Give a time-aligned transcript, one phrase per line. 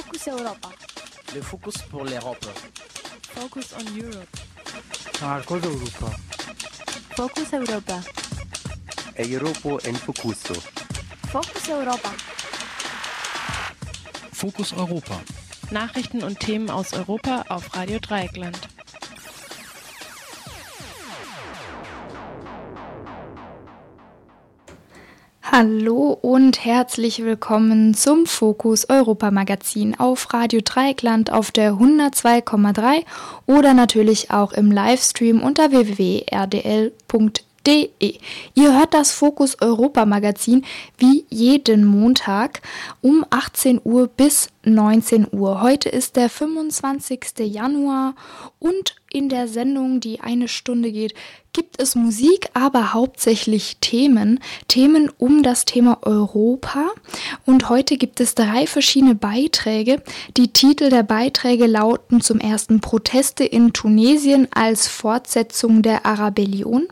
[0.00, 0.68] Focus Europa.
[1.34, 2.46] Le focus pour l'Europe.
[3.34, 4.36] Focus on Europe.
[5.20, 6.06] Marcos Europa.
[7.16, 8.00] Focus Europa.
[9.18, 10.54] Europa en Focuso.
[11.28, 12.12] Focus Europa.
[14.32, 15.20] Fokus Europa.
[15.70, 18.69] Nachrichten und Themen aus Europa auf Radio Dreieckland.
[25.52, 33.04] Hallo und herzlich willkommen zum Fokus Europa Magazin auf Radio Dreieckland auf der 102,3
[33.46, 36.94] oder natürlich auch im Livestream unter www.rdl.de.
[38.54, 40.64] Ihr hört das Fokus Europa Magazin
[40.98, 42.62] wie jeden Montag
[43.00, 45.62] um 18 Uhr bis 19 Uhr.
[45.62, 47.40] Heute ist der 25.
[47.40, 48.14] Januar
[48.60, 51.14] und in der Sendung, die eine Stunde geht,
[51.52, 54.40] gibt es Musik, aber hauptsächlich Themen.
[54.68, 56.88] Themen um das Thema Europa.
[57.44, 60.02] Und heute gibt es drei verschiedene Beiträge.
[60.36, 66.86] Die Titel der Beiträge lauten zum ersten Proteste in Tunesien als Fortsetzung der Arabellion.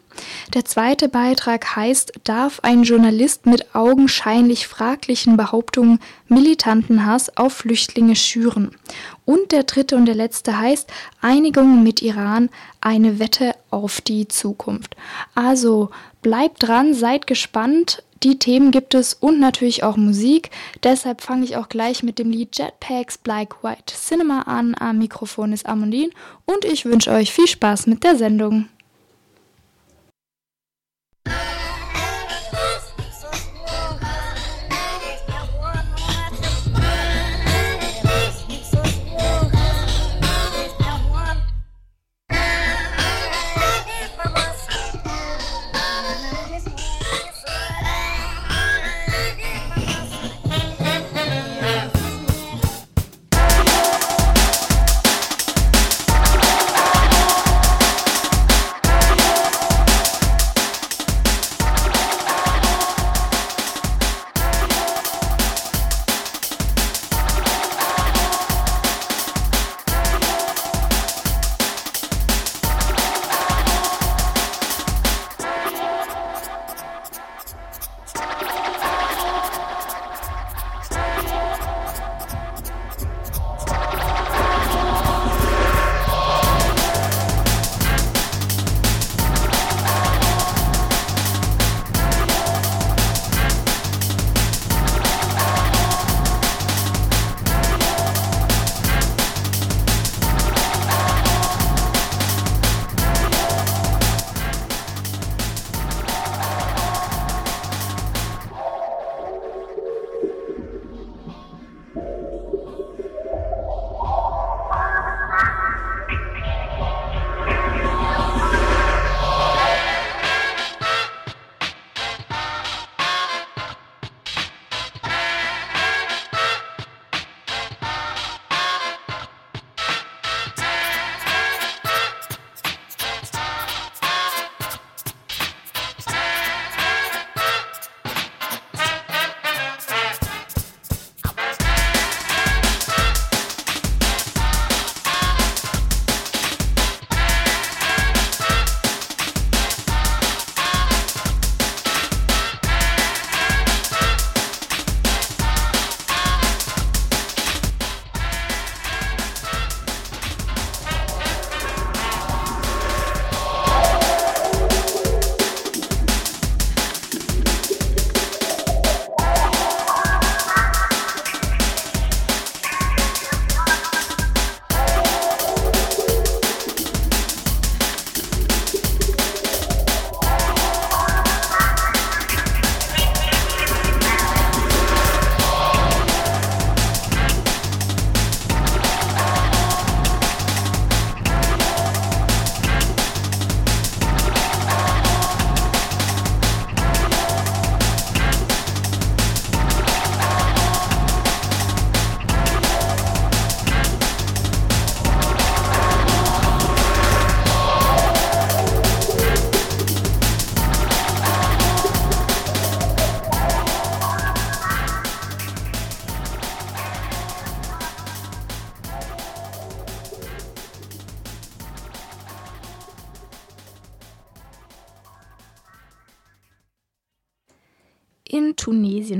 [0.54, 8.16] Der zweite Beitrag heißt, darf ein Journalist mit augenscheinlich fraglichen Behauptungen militanten Hass auf Flüchtlinge
[8.16, 8.72] schüren?
[9.24, 12.48] Und der dritte und der letzte heißt Einigung mit Iran,
[12.80, 14.96] eine Wette auf die Zukunft.
[15.34, 15.90] Also
[16.22, 18.02] bleibt dran, seid gespannt.
[18.22, 20.50] Die Themen gibt es und natürlich auch Musik.
[20.82, 24.74] Deshalb fange ich auch gleich mit dem Lied Jetpacks Black White Cinema an.
[24.78, 26.10] Am Mikrofon ist Amundin
[26.44, 28.68] und ich wünsche euch viel Spaß mit der Sendung.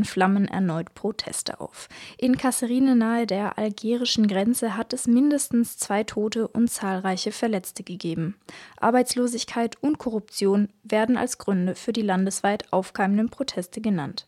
[0.09, 1.89] Flammen erneut Proteste auf.
[2.17, 8.37] In Kasserine nahe der algerischen Grenze hat es mindestens zwei Tote und zahlreiche Verletzte gegeben.
[8.79, 14.27] Arbeitslosigkeit und Korruption werden als Gründe für die landesweit aufkeimenden Proteste genannt.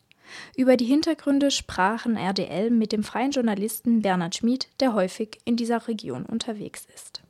[0.56, 5.88] Über die Hintergründe sprachen RDL mit dem freien Journalisten Bernhard Schmid, der häufig in dieser
[5.88, 7.22] Region unterwegs ist.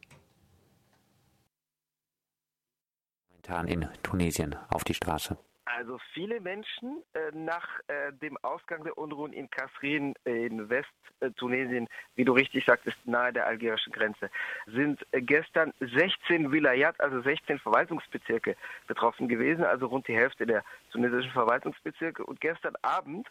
[3.50, 5.36] Momentan in Tunesien auf die Straße.
[5.76, 11.86] Also viele Menschen äh, nach äh, dem Ausgang der Unruhen in Kasrin in Westtunesien,
[12.16, 14.30] wie du richtig sagtest, nahe der algerischen Grenze,
[14.66, 18.56] sind äh, gestern 16 Wilayat, also 16 Verwaltungsbezirke
[18.88, 22.24] betroffen gewesen, also rund die Hälfte der tunesischen Verwaltungsbezirke.
[22.24, 23.30] Und gestern Abend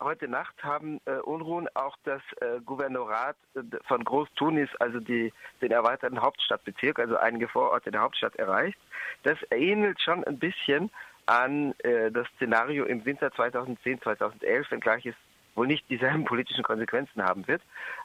[0.00, 5.72] Heute Nacht haben äh, Unruhen auch das äh, Gouvernorat äh, von Groß-Tunis, also die, den
[5.72, 8.78] erweiterten Hauptstadtbezirk, also einige Vororte der Hauptstadt erreicht.
[9.24, 10.92] Das ähnelt schon ein bisschen
[11.28, 15.14] an äh, das Szenario im Winter 2010, 2011, wenngleich es
[15.54, 17.60] wohl nicht dieselben politischen Konsequenzen haben wird.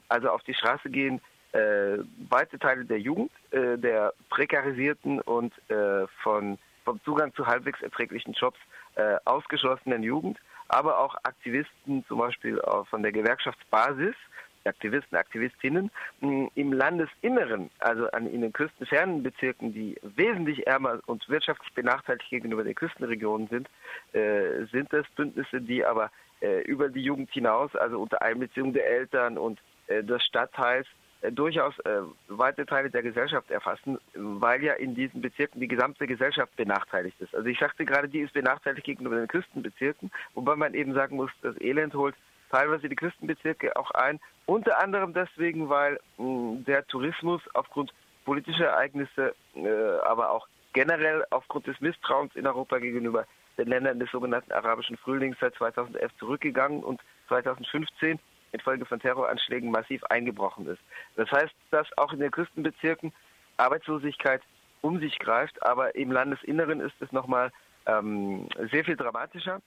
[0.10, 1.22] Also auf die Straße gehen
[1.54, 2.00] äh,
[2.30, 8.34] weite Teile der Jugend, äh, der prekarisierten und äh, von, vom Zugang zu halbwegs erträglichen
[8.34, 8.60] Jobs
[8.96, 10.38] äh, ausgeschlossenen Jugend,
[10.68, 12.60] aber auch Aktivisten, zum Beispiel
[12.90, 14.16] von der Gewerkschaftsbasis,
[14.65, 21.74] Aktivisten, Aktivistinnen im Landesinneren, also an in den küstenfernen Bezirken, die wesentlich ärmer und wirtschaftlich
[21.74, 23.69] benachteiligt gegenüber den Küstenregionen sind,
[24.13, 26.12] äh, sind das Bündnisse, die aber
[26.42, 30.88] äh, über die Jugend hinaus, also unter Einbeziehung der Eltern und äh, des Stadtteils,
[31.21, 36.06] äh, durchaus äh, weite Teile der Gesellschaft erfassen, weil ja in diesen Bezirken die gesamte
[36.06, 37.33] Gesellschaft benachteiligt ist.
[37.33, 41.31] Also ich sagte gerade, die ist benachteiligt gegenüber den Küstenbezirken, wobei man eben sagen muss,
[41.42, 42.15] das Elend holt
[42.54, 44.20] teilweise die Küstenbezirke auch ein.
[44.46, 47.92] Unter anderem deswegen, weil mh, der Tourismus aufgrund
[48.26, 53.26] politischer Ereignisse, äh, aber auch generell aufgrund des Misstrauens in Europa gegenüber
[53.58, 58.20] den Ländern des sogenannten arabischen Frühlings seit 2011 zurückgegangen und 2015
[58.52, 60.82] infolge von Terroranschlägen massiv eingebrochen ist.
[61.16, 63.12] Das heißt, dass auch in den Küstenbezirken
[63.58, 64.42] Arbeitslosigkeit
[64.82, 67.52] um sich greift, aber im Landesinneren ist es nochmal
[67.88, 69.62] ähm, sehr viel dramatischer.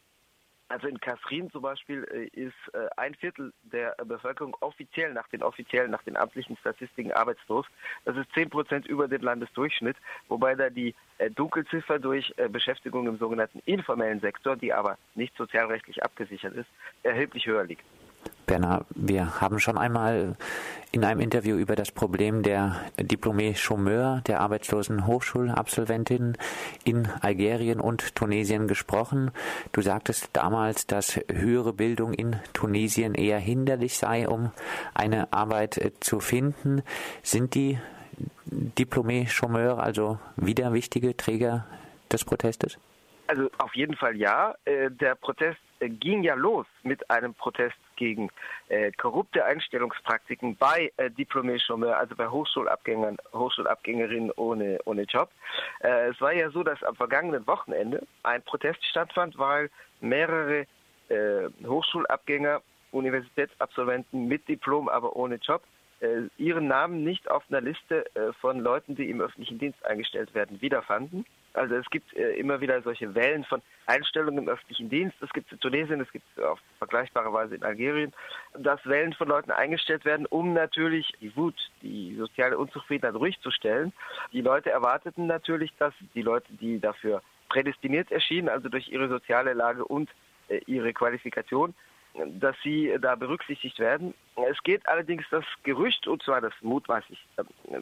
[0.69, 5.43] Also in Kasrin zum Beispiel äh, ist äh, ein Viertel der Bevölkerung offiziell nach den
[5.43, 7.67] offiziellen, nach den amtlichen Statistiken arbeitslos.
[8.05, 9.97] Das ist zehn Prozent über den Landesdurchschnitt,
[10.29, 16.03] wobei da die äh, Dunkelziffer durch Beschäftigung im sogenannten informellen Sektor, die aber nicht sozialrechtlich
[16.03, 16.69] abgesichert ist,
[17.05, 17.85] erheblich höher liegt.
[18.47, 20.37] Berner, wir haben schon einmal
[20.93, 26.39] in einem Interview über das Problem der Diplomé-Chômeur, der arbeitslosen Hochschulabsolventin
[26.85, 29.31] in Algerien und Tunesien gesprochen.
[29.73, 34.53] Du sagtest damals, dass höhere Bildung in Tunesien eher hinderlich sei, um
[34.95, 36.83] eine Arbeit äh, zu finden.
[37.23, 37.79] Sind die
[38.47, 41.67] Diplomé-Chômeur also wieder wichtige Träger
[42.11, 42.79] des Protestes?
[43.27, 44.55] Also auf jeden Fall ja.
[44.65, 48.31] Äh, der Protest äh, ging ja los mit einem Protest gegen
[48.69, 51.57] äh, korrupte Einstellungspraktiken bei äh, diplomé
[51.93, 55.31] also bei Hochschulabgängern, Hochschulabgängerinnen ohne, ohne Job.
[55.81, 59.71] Äh, es war ja so, dass am vergangenen Wochenende ein Protest stattfand, weil
[60.01, 60.67] mehrere
[61.09, 62.63] äh, Hochschulabgänger,
[62.93, 65.63] Universitätsabsolventen mit Diplom, aber ohne Job,
[66.01, 70.35] äh, ihren Namen nicht auf einer Liste äh, von Leuten, die im öffentlichen Dienst eingestellt
[70.35, 71.25] werden, wiederfanden.
[71.57, 75.17] Also es gibt äh, immer wieder solche Wellen von Einstellungen im öffentlichen Dienst.
[75.21, 78.13] Das gibt es in Tunesien, das gibt es auf vergleichbare Weise in Algerien,
[78.59, 83.51] dass Wellen von Leuten eingestellt werden, um natürlich die Wut, die soziale Unzufriedenheit ruhig zu
[83.51, 83.93] stellen.
[84.33, 89.53] Die Leute erwarteten natürlich, dass die Leute, die dafür prädestiniert erschienen, also durch ihre soziale
[89.53, 90.11] Lage und
[90.49, 91.75] äh, ihre Qualifikation,
[92.39, 94.15] dass sie da berücksichtigt werden.
[94.51, 97.79] Es geht allerdings das Gerücht, und zwar das mutmaßlich, äh,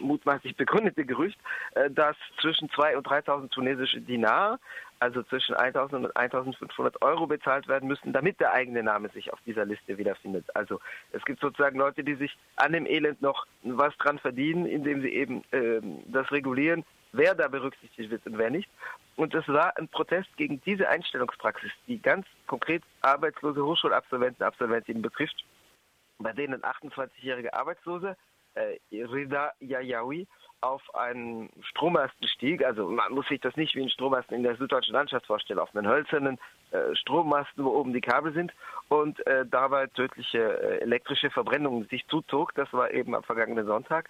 [0.00, 1.38] mutmaßlich begründete Gerücht,
[1.74, 4.58] äh, dass zwischen 2.000 und 3.000 tunesische Dinar,
[5.00, 9.40] also zwischen 1.000 und 1.500 Euro bezahlt werden müssen, damit der eigene Name sich auf
[9.46, 10.44] dieser Liste wiederfindet.
[10.54, 10.80] Also
[11.12, 15.10] es gibt sozusagen Leute, die sich an dem Elend noch was dran verdienen, indem sie
[15.10, 16.84] eben äh, das regulieren,
[17.16, 18.68] wer da berücksichtigt wird und wer nicht.
[19.16, 25.44] Und es war ein Protest gegen diese Einstellungspraxis, die ganz konkret arbeitslose Hochschulabsolventen, Absolventinnen betrifft,
[26.18, 28.16] bei denen 28-jährige Arbeitslose,
[28.54, 30.26] äh, Rida Yayawi,
[30.64, 32.64] auf einen Strommasten stieg.
[32.64, 35.74] Also man muss sich das nicht wie ein Strommasten in der süddeutschen Landschaft vorstellen, auf
[35.74, 36.38] einen hölzernen
[36.70, 38.52] äh, Strommasten, wo oben die Kabel sind
[38.88, 42.54] und äh, dabei tödliche äh, elektrische Verbrennungen sich zuzog.
[42.54, 44.08] Das war eben am vergangenen Sonntag.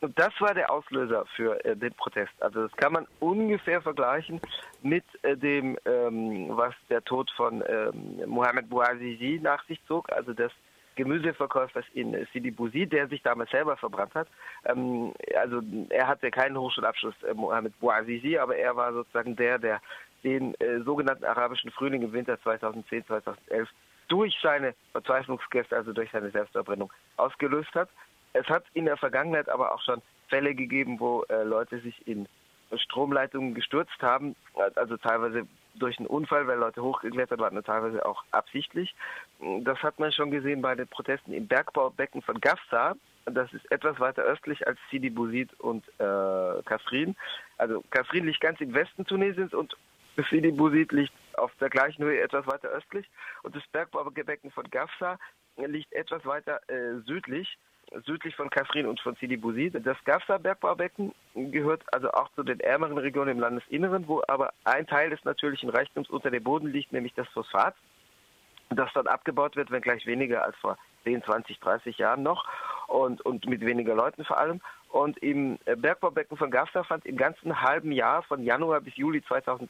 [0.00, 2.32] Und das war der Auslöser für äh, den Protest.
[2.40, 4.40] Also das kann man ungefähr vergleichen
[4.82, 10.32] mit äh, dem, ähm, was der Tod von ähm, Mohamed Bouazizi nach sich zog, also
[10.32, 10.52] des
[10.96, 14.28] Gemüseverkäufers in Sidi Bouzi, der sich damals selber verbrannt hat.
[14.64, 19.80] Ähm, also er hatte keinen Hochschulabschluss, äh, Mohamed Bouazizi, aber er war sozusagen der, der
[20.24, 23.68] den äh, sogenannten arabischen Frühling im Winter 2010, 2011
[24.08, 27.88] durch seine Verzweiflungsgäste, also durch seine Selbstverbrennung, ausgelöst hat.
[28.32, 32.26] Es hat in der Vergangenheit aber auch schon Fälle gegeben, wo äh, Leute sich in
[32.74, 34.34] Stromleitungen gestürzt haben,
[34.74, 35.46] also teilweise
[35.78, 38.94] durch einen Unfall, weil Leute hochgeklettert waren teilweise auch absichtlich.
[39.60, 42.94] Das hat man schon gesehen bei den Protesten im Bergbaubecken von Gafsa.
[43.26, 47.16] Das ist etwas weiter östlich als Sidi Bouzid und äh, Kafrin.
[47.58, 49.76] Also Kafrin liegt ganz im Westen Tunesiens und
[50.30, 53.08] Sidi Bouzid liegt auf der gleichen Höhe etwas weiter östlich.
[53.42, 55.18] Und das Bergbaubecken von Gafsa
[55.56, 57.58] liegt etwas weiter äh, südlich
[58.04, 59.74] südlich von Kafrin und von Sidi Bouzid.
[59.86, 65.10] Das Gafsa-Bergbaubecken gehört also auch zu den ärmeren Regionen im Landesinneren, wo aber ein Teil
[65.10, 67.74] des natürlichen Reichtums unter dem Boden liegt, nämlich das Phosphat,
[68.70, 72.44] das dann abgebaut wird, wenngleich weniger als vor 10, 20, 30 Jahren noch
[72.88, 74.60] und, und mit weniger Leuten vor allem.
[74.88, 79.68] Und im Bergbaubecken von Gafsa fand im ganzen halben Jahr von Januar bis Juli 2008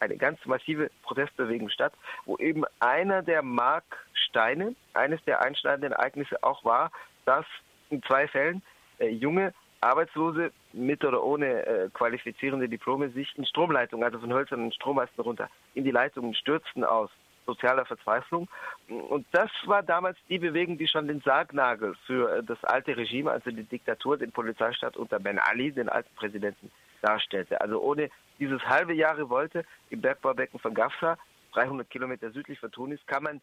[0.00, 1.92] eine ganz massive Protestbewegung statt,
[2.24, 6.92] wo eben einer der Marksteine, eines der einschneidenden Ereignisse auch war,
[7.24, 7.46] dass
[7.90, 8.62] in zwei Fällen
[8.98, 14.72] äh, junge Arbeitslose mit oder ohne äh, qualifizierende Diplome sich in Stromleitungen, also von hölzernen
[14.72, 17.10] Strommasten runter, in die Leitungen stürzten aus
[17.46, 18.48] sozialer Verzweiflung.
[18.88, 23.30] Und das war damals die Bewegung, die schon den Sargnagel für äh, das alte Regime,
[23.30, 26.70] also die Diktatur, den Polizeistaat unter Ben Ali, den alten Präsidenten,
[27.02, 27.60] darstellte.
[27.60, 31.16] Also ohne dieses halbe Jahr Revolte im Bergbaubecken von Gafsa,
[31.52, 33.40] 300 Kilometer südlich von Tunis, kann man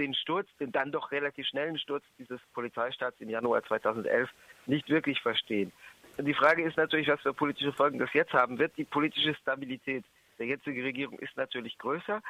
[0.00, 4.30] den Sturz, den dann doch relativ schnellen Sturz dieses Polizeistaats im Januar 2011
[4.66, 5.70] nicht wirklich verstehen.
[6.18, 8.76] Die Frage ist natürlich, was für politische Folgen das jetzt haben wird.
[8.76, 10.04] Die politische Stabilität
[10.38, 12.20] der jetzigen Regierung ist natürlich größer,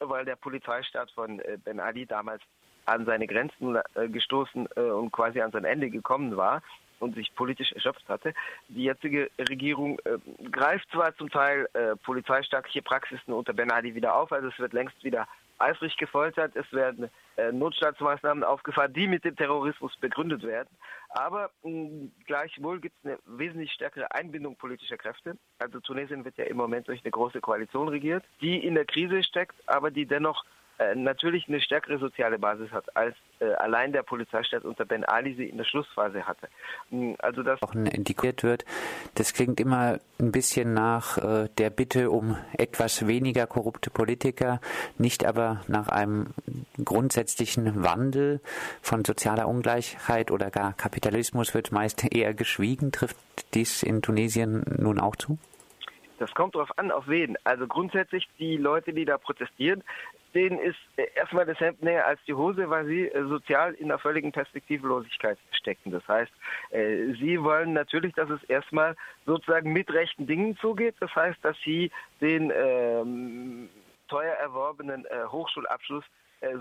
[0.00, 2.42] weil der Polizeistaat von äh, Ben Ali damals
[2.86, 6.62] an seine Grenzen äh, gestoßen äh, und quasi an sein Ende gekommen war
[6.98, 8.34] und sich politisch erschöpft hatte.
[8.68, 10.18] Die jetzige Regierung äh,
[10.50, 14.72] greift zwar zum Teil äh, polizeistaatliche Praxisen unter Ben Ali wieder auf, also es wird
[14.72, 15.26] längst wieder
[15.60, 20.68] eifrig gefoltert, es werden äh, Notstandsmaßnahmen aufgefahren, die mit dem Terrorismus begründet werden.
[21.10, 25.36] Aber mh, gleichwohl gibt es eine wesentlich stärkere Einbindung politischer Kräfte.
[25.58, 29.22] Also Tunesien wird ja im Moment durch eine große Koalition regiert, die in der Krise
[29.22, 30.44] steckt, aber die dennoch
[30.80, 35.34] äh, natürlich eine stärkere soziale Basis hat, als äh, allein der Polizeistaat unter Ben Ali
[35.34, 36.48] sie in der Schlussphase hatte.
[36.88, 38.64] Hm, also das auch integriert wird,
[39.14, 44.58] das klingt immer ein bisschen nach äh, der Bitte um etwas weniger korrupte Politiker,
[44.96, 46.28] nicht aber nach einem
[46.82, 48.40] grundsätzlichen Wandel
[48.80, 52.90] von sozialer Ungleichheit oder gar Kapitalismus wird meist eher geschwiegen.
[52.90, 53.18] Trifft
[53.52, 55.38] dies in Tunesien nun auch zu?
[56.20, 57.38] Das kommt darauf an, auf wen.
[57.44, 59.82] Also grundsätzlich die Leute, die da protestieren,
[60.34, 63.90] denen ist äh, erstmal das Hemd näher als die Hose, weil sie äh, sozial in
[63.90, 65.90] einer völligen Perspektivlosigkeit stecken.
[65.90, 66.30] Das heißt,
[66.72, 70.94] äh, sie wollen natürlich, dass es erstmal sozusagen mit rechten Dingen zugeht.
[71.00, 73.70] Das heißt, dass sie den ähm,
[74.08, 76.04] teuer erworbenen äh, Hochschulabschluss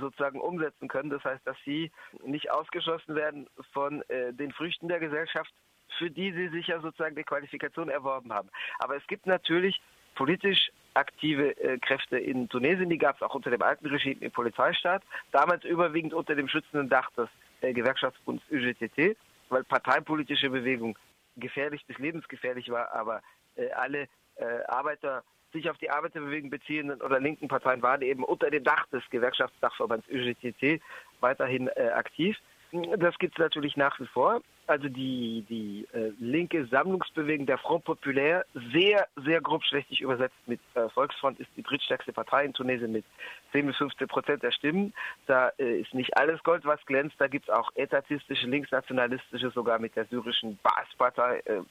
[0.02, 1.10] sozusagen umsetzen können.
[1.10, 1.90] Das heißt, dass sie
[2.26, 5.54] nicht ausgeschlossen werden von äh, den Früchten der Gesellschaft,
[5.98, 8.50] für die sie sich ja sozusagen die Qualifikation erworben haben.
[8.80, 9.82] Aber es gibt natürlich
[10.16, 14.32] politisch aktive äh, Kräfte in Tunesien, die gab es auch unter dem alten Regime im
[14.32, 17.30] Polizeistaat, damals überwiegend unter dem schützenden Dach des
[17.62, 19.16] äh, Gewerkschaftsbunds UGTT,
[19.50, 20.98] weil parteipolitische Bewegung
[21.38, 23.22] gefährlich bis lebensgefährlich war, aber
[23.56, 28.52] äh, alle äh, Arbeiter sich auf die Arbeiterbewegung beziehenden oder linken Parteien waren eben unter
[28.52, 30.82] dem Dach des Gewerkschaftsdachverbands UGTT
[31.22, 32.38] weiterhin äh, aktiv.
[32.72, 34.42] Das gibt es natürlich nach wie vor.
[34.68, 40.88] Also die, die äh, linke Sammlungsbewegung der Front Populaire, sehr, sehr grobschlächtig übersetzt mit äh,
[40.90, 43.06] Volksfront, ist die drittstärkste Partei in Tunesien mit
[43.52, 44.94] 10 bis 15 Prozent der Stimmen.
[45.26, 47.16] Da äh, ist nicht alles Gold, was glänzt.
[47.18, 51.62] Da gibt es auch etatistische, linksnationalistische, sogar mit der syrischen Baas-Partei äh,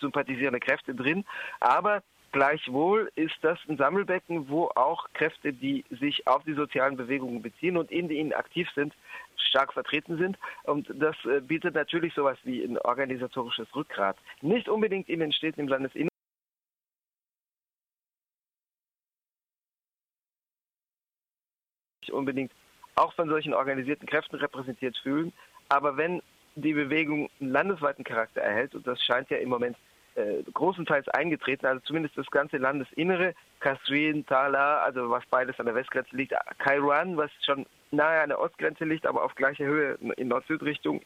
[0.00, 1.24] sympathisierende Kräfte drin.
[1.60, 2.02] Aber
[2.32, 7.76] Gleichwohl ist das ein Sammelbecken, wo auch Kräfte, die sich auf die sozialen Bewegungen beziehen
[7.76, 8.94] und in ihnen aktiv sind,
[9.36, 10.38] stark vertreten sind.
[10.62, 14.16] Und das äh, bietet natürlich sowas wie ein organisatorisches Rückgrat.
[14.42, 16.10] Nicht unbedingt in den Städten im Landesinneren.
[22.12, 22.52] unbedingt
[22.96, 25.32] auch von solchen organisierten Kräften repräsentiert fühlen.
[25.68, 26.22] Aber wenn
[26.56, 29.76] die Bewegung einen landesweiten Charakter erhält, und das scheint ja im Moment
[30.20, 35.74] äh, großenteils eingetreten, also zumindest das ganze Landesinnere, Kasrin, Tala, also was beides an der
[35.74, 40.28] Westgrenze liegt, Kairouan, was schon nahe an der Ostgrenze liegt, aber auf gleicher Höhe in
[40.28, 41.00] Nord-Süd-Richtung.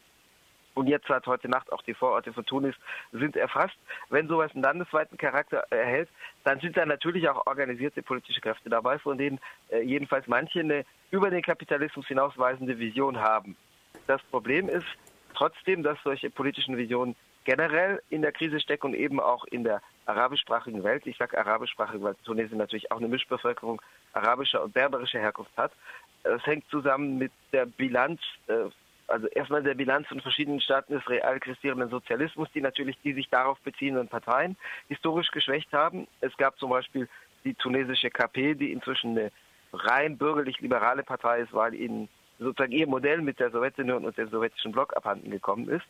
[0.75, 2.75] Und jetzt hat heute Nacht auch die Vororte von Tunis
[3.12, 3.76] sind erfasst.
[4.11, 6.09] Wenn sowas einen landesweiten Charakter erhält,
[6.42, 9.38] dann sind da natürlich auch organisierte politische Kräfte dabei, von denen
[9.71, 13.56] äh, jedenfalls manche eine über den Kapitalismus hinausweisende Vision haben.
[14.09, 14.87] Das Problem ist
[15.35, 19.82] trotzdem, dass solche politischen Visionen generell in der Krise stecken und eben auch in der
[20.06, 23.80] arabischsprachigen Welt, ich sage arabischsprachig, weil Tunesien natürlich auch eine Mischbevölkerung
[24.12, 25.72] arabischer und berberischer Herkunft hat.
[26.22, 28.70] Es hängt zusammen mit der Bilanz, äh,
[29.06, 33.28] also erstmal der Bilanz von verschiedenen Staaten des real existierenden Sozialismus, die natürlich die sich
[33.28, 34.56] darauf beziehenden Parteien
[34.88, 36.06] historisch geschwächt haben.
[36.20, 37.08] Es gab zum Beispiel
[37.44, 39.30] die tunesische KP, die inzwischen eine
[39.74, 42.08] rein bürgerlich-liberale Partei ist, weil ihnen
[42.38, 45.87] sozusagen ihr Modell mit der Sowjetunion und dem sowjetischen Block abhanden gekommen ist.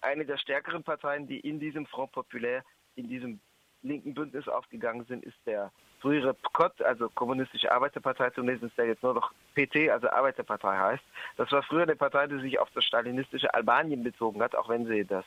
[0.00, 2.62] Eine der stärkeren Parteien, die in diesem Front Populaire,
[2.96, 3.40] in diesem
[3.82, 9.14] linken Bündnis aufgegangen sind, ist der frühere PKOT, also Kommunistische Arbeiterpartei Tunesiens, der jetzt nur
[9.14, 11.04] noch PT, also Arbeiterpartei heißt.
[11.36, 14.86] Das war früher eine Partei, die sich auf das stalinistische Albanien bezogen hat, auch wenn
[14.86, 15.24] sie das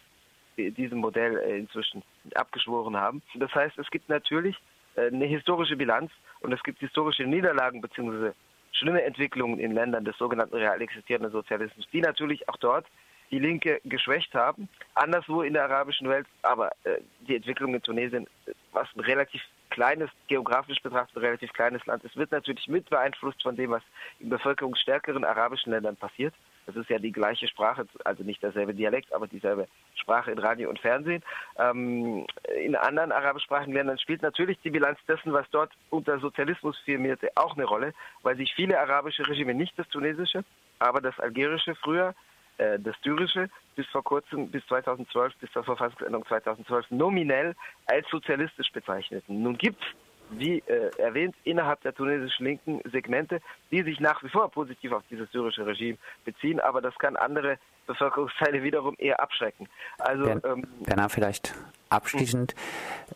[0.58, 2.02] diesem Modell äh, inzwischen
[2.36, 3.22] abgeschworen haben.
[3.36, 4.56] Das heißt, es gibt natürlich
[4.96, 8.32] äh, eine historische Bilanz und es gibt historische Niederlagen bzw.
[8.78, 12.86] schlimme Entwicklungen in Ländern des sogenannten real existierenden Sozialismus, die natürlich auch dort
[13.32, 18.28] die Linke geschwächt haben, anderswo in der arabischen Welt, aber äh, die Entwicklung in Tunesien,
[18.72, 23.56] was ein relativ kleines, geografisch betrachtet relativ kleines Land ist, wird natürlich mit beeinflusst von
[23.56, 23.84] dem, was
[24.20, 26.34] in bevölkerungsstärkeren arabischen Ländern passiert.
[26.66, 30.70] Das ist ja die gleiche Sprache, also nicht derselbe Dialekt, aber dieselbe Sprache in Radio
[30.70, 31.24] und Fernsehen.
[31.58, 32.26] Ähm,
[32.64, 37.56] in anderen arabischsprachigen Ländern spielt natürlich die Bilanz dessen, was dort unter Sozialismus firmierte, auch
[37.56, 37.94] eine Rolle,
[38.24, 40.44] weil sich viele arabische Regime, nicht das tunesische,
[40.80, 42.16] aber das algerische früher,
[42.58, 47.56] äh, das syrische, bis vor kurzem, bis 2012, bis zur Verfassungsänderung 2012, nominell
[47.86, 49.44] als sozialistisch bezeichneten.
[49.44, 49.88] Nun gibt es
[50.32, 53.42] wie äh, erwähnt, innerhalb der tunesischen Linken Segmente,
[53.72, 57.58] die sich nach wie vor positiv auf dieses syrische Regime beziehen, aber das kann andere
[57.88, 59.68] Bevölkerungsteile wiederum eher abschrecken.
[59.98, 61.54] Also, ähm, Bernhard, vielleicht
[61.90, 62.56] abschließend.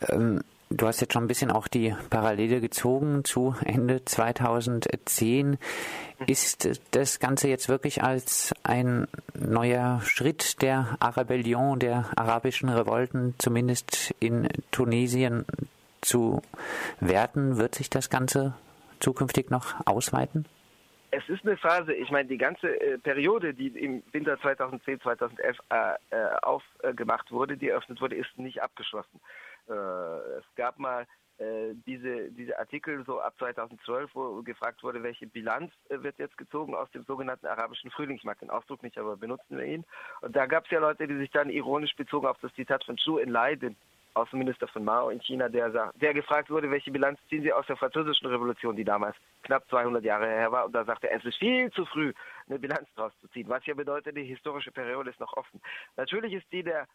[0.10, 5.58] Ähm, du hast jetzt schon ein bisschen auch die Parallele gezogen zu Ende 2010.
[6.28, 14.14] Ist das Ganze jetzt wirklich als ein neuer Schritt der Arabellion, der arabischen Revolten, zumindest
[14.20, 15.46] in Tunesien,
[16.02, 16.42] zu
[17.00, 17.58] werten?
[17.58, 18.54] Wird sich das Ganze
[19.00, 20.46] zukünftig noch ausweiten?
[21.12, 25.58] Es ist eine Phase, ich meine, die ganze äh, Periode, die im Winter 2010, 2011
[25.70, 29.20] äh, äh, aufgemacht wurde, die eröffnet wurde, ist nicht abgeschlossen.
[29.68, 31.08] Äh, es gab mal
[31.40, 36.38] äh, diese, diese Artikel so ab 2012, wo gefragt wurde, welche Bilanz äh, wird jetzt
[36.38, 38.18] gezogen aus dem sogenannten arabischen Frühling.
[38.18, 39.86] Ich mag den Ausdruck nicht, aber benutzen wir ihn.
[40.22, 42.98] Und da gab es ja Leute, die sich dann ironisch bezogen auf das Zitat von
[42.98, 43.78] Zhou Enlai, den
[44.20, 47.78] Außenminister von Mao in China, der, der gefragt wurde, welche Bilanz ziehen Sie aus der
[47.78, 50.66] französischen Revolution, die damals knapp 200 Jahre her war.
[50.66, 52.14] Und da sagte er, es ist viel zu früh,
[52.48, 53.50] eine Bilanz daraus zu ziehen.
[53.50, 55.62] Was ja bedeutet, die historische Periode ist noch offen.
[55.96, 56.88] Natürlich ist die der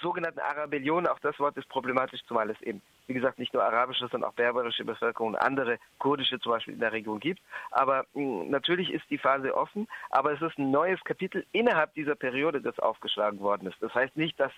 [0.00, 4.08] sogenannten Arabellion, auch das Wort ist problematisch, zumal es eben, wie gesagt, nicht nur arabische,
[4.08, 7.40] sondern auch berberische Bevölkerung und andere kurdische zum Beispiel in der Region gibt.
[7.70, 11.94] Aber mh, hm, natürlich ist die Phase offen, aber es ist ein neues Kapitel innerhalb
[11.94, 13.76] dieser Periode, das aufgeschlagen worden ist.
[13.80, 14.52] Das heißt nicht, dass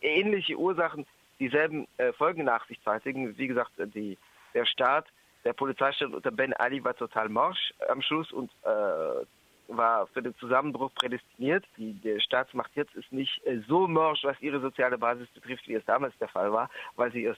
[0.00, 1.06] ähnliche Ursachen
[1.40, 3.36] dieselben äh, Folgen nach sich zeitigen.
[3.36, 4.18] Wie gesagt, die,
[4.54, 5.06] der Staat,
[5.44, 9.24] der Polizeistaat unter Ben Ali war total morsch am Schluss und äh,
[9.68, 11.64] war für den Zusammenbruch prädestiniert.
[11.76, 15.74] Die, die Staatsmacht jetzt ist nicht äh, so morsch, was ihre soziale Basis betrifft, wie
[15.74, 17.36] es damals der Fall war, weil sie es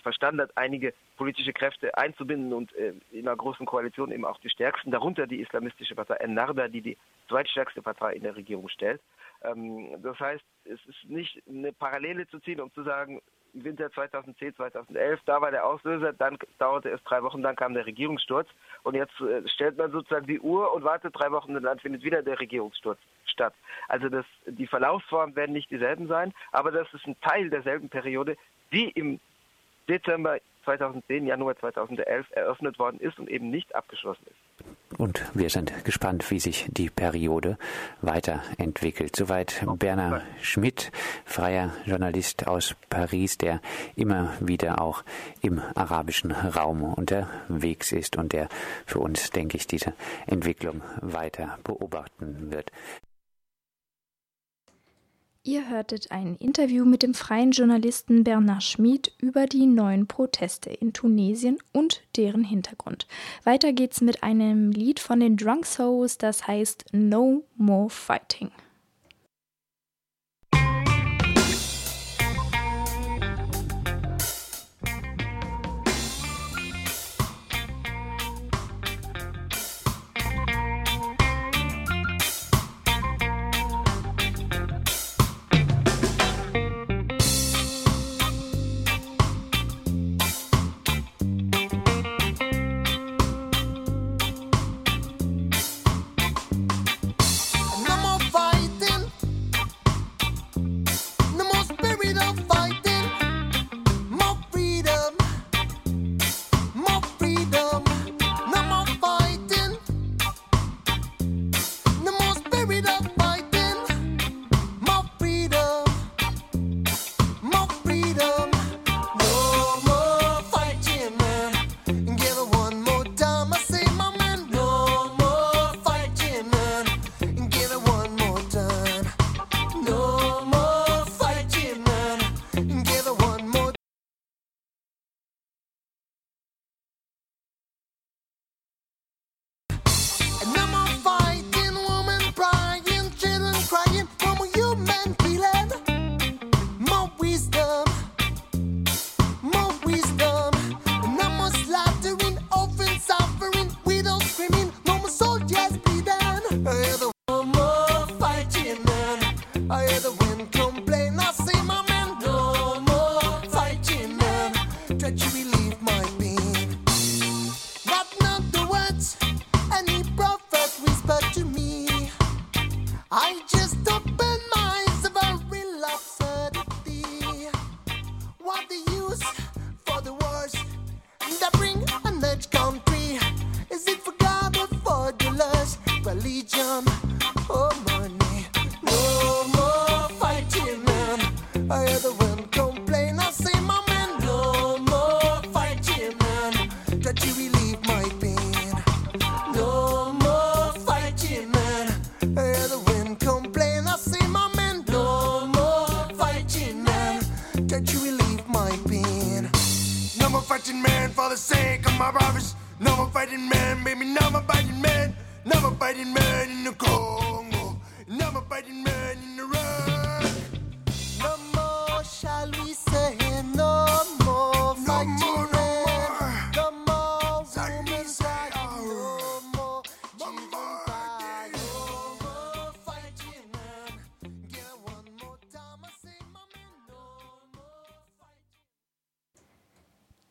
[0.00, 4.50] verstanden hat, einige politische Kräfte einzubinden und äh, in einer großen Koalition eben auch die
[4.50, 6.96] stärksten, darunter die islamistische Partei Ennarda, die die
[7.28, 9.00] zweitstärkste Partei in der Regierung stellt.
[9.42, 13.20] Ähm, das heißt, es ist nicht eine Parallele zu ziehen, um zu sagen,
[13.54, 17.86] Winter 2010, 2011, da war der Auslöser, dann dauerte es drei Wochen, dann kam der
[17.86, 18.48] Regierungssturz
[18.82, 22.02] und jetzt äh, stellt man sozusagen die Uhr und wartet drei Wochen und dann findet
[22.02, 23.54] wieder der Regierungssturz statt.
[23.88, 28.36] Also das, die Verlaufsformen werden nicht dieselben sein, aber das ist ein Teil derselben Periode,
[28.72, 29.20] die im
[29.88, 34.98] Dezember 2010, Januar 2011 eröffnet worden ist und eben nicht abgeschlossen ist.
[34.98, 37.56] Und wir sind gespannt, wie sich die Periode
[38.02, 39.16] weiterentwickelt.
[39.16, 40.90] Soweit Bernhard Schmidt,
[41.24, 43.60] freier Journalist aus Paris, der
[43.96, 45.04] immer wieder auch
[45.40, 48.48] im arabischen Raum unterwegs ist und der
[48.86, 49.94] für uns, denke ich, diese
[50.26, 52.72] Entwicklung weiter beobachten wird.
[55.48, 60.92] Ihr hörtet ein Interview mit dem freien Journalisten Bernard Schmid über die neuen Proteste in
[60.92, 63.06] Tunesien und deren Hintergrund.
[63.44, 68.50] Weiter geht's mit einem Lied von den Drunk Souls, das heißt No More Fighting.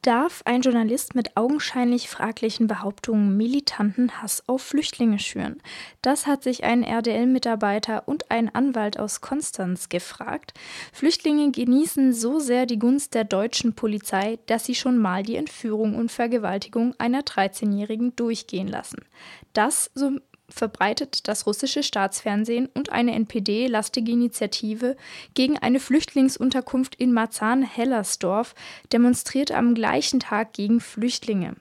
[0.08, 5.62] Darf ein Journalist mit augenscheinlich fraglichen Behauptungen militanten Hass auf Flüchtlinge schüren?
[6.02, 10.54] Das hat sich ein RDL-Mitarbeiter und ein Anwalt aus Konstanz gefragt.
[10.94, 15.96] Flüchtlinge genießen so sehr die Gunst der deutschen Polizei, dass sie schon mal die Entführung
[15.96, 19.04] und Vergewaltigung einer 13-Jährigen durchgehen lassen.
[19.52, 20.12] Das, so
[20.50, 24.96] verbreitet das russische Staatsfernsehen und eine NPD-lastige Initiative
[25.34, 28.56] gegen eine Flüchtlingsunterkunft in Marzahn-Hellersdorf
[28.94, 31.56] demonstriert am gleichen Tag gegen Flüchtlinge.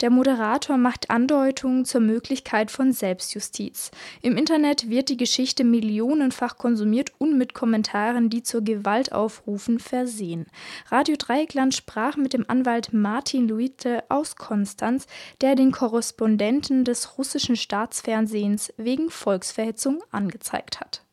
[0.00, 3.92] Der Moderator macht Andeutungen zur Möglichkeit von Selbstjustiz.
[4.22, 10.46] Im Internet wird die Geschichte millionenfach konsumiert und mit Kommentaren, die zur Gewalt aufrufen, versehen.
[10.90, 15.06] Radio Dreieckland sprach mit dem Anwalt Martin Luite aus Konstanz,
[15.40, 21.04] der den Korrespondenten des russischen Staatsfernsehens wegen Volksverhetzung angezeigt hat.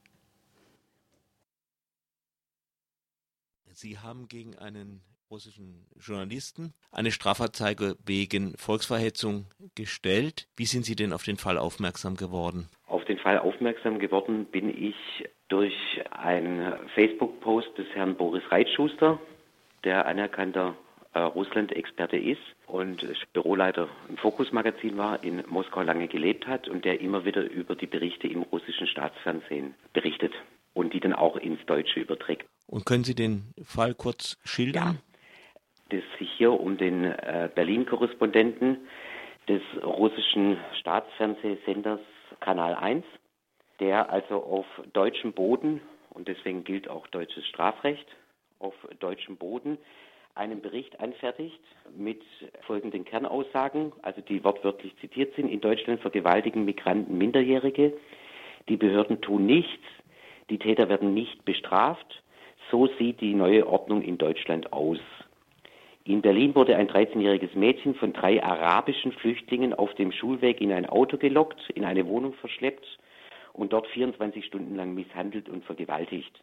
[3.71, 5.01] Sie haben gegen einen
[5.31, 10.47] russischen Journalisten eine Strafanzeige wegen Volksverhetzung gestellt.
[10.57, 12.67] Wie sind Sie denn auf den Fall aufmerksam geworden?
[12.87, 14.95] Auf den Fall aufmerksam geworden bin ich
[15.47, 15.75] durch
[16.11, 19.19] einen Facebook-Post des Herrn Boris Reitschuster,
[19.83, 20.75] der anerkannter
[21.13, 27.01] äh, Russland-Experte ist und Büroleiter im Fokus-Magazin war, in Moskau lange gelebt hat und der
[27.01, 30.33] immer wieder über die Berichte im russischen Staatsfernsehen berichtet
[30.73, 32.45] und die dann auch ins Deutsche überträgt.
[32.67, 34.99] Und können Sie den Fall kurz schildern?
[35.89, 38.77] Es sich hier um den äh, Berlin-Korrespondenten
[39.47, 42.01] des russischen Staatsfernsehsenders
[42.39, 43.03] Kanal 1,
[43.79, 48.05] der also auf deutschem Boden, und deswegen gilt auch deutsches Strafrecht,
[48.59, 49.79] auf deutschem Boden
[50.39, 51.59] einen Bericht anfertigt
[51.95, 52.21] mit
[52.61, 55.49] folgenden Kernaussagen, also die wortwörtlich zitiert sind.
[55.49, 57.93] In Deutschland vergewaltigen Migranten Minderjährige.
[58.69, 59.83] Die Behörden tun nichts.
[60.49, 62.23] Die Täter werden nicht bestraft.
[62.71, 64.99] So sieht die neue Ordnung in Deutschland aus.
[66.05, 70.87] In Berlin wurde ein 13-jähriges Mädchen von drei arabischen Flüchtlingen auf dem Schulweg in ein
[70.87, 72.87] Auto gelockt, in eine Wohnung verschleppt
[73.53, 76.39] und dort 24 Stunden lang misshandelt und vergewaltigt.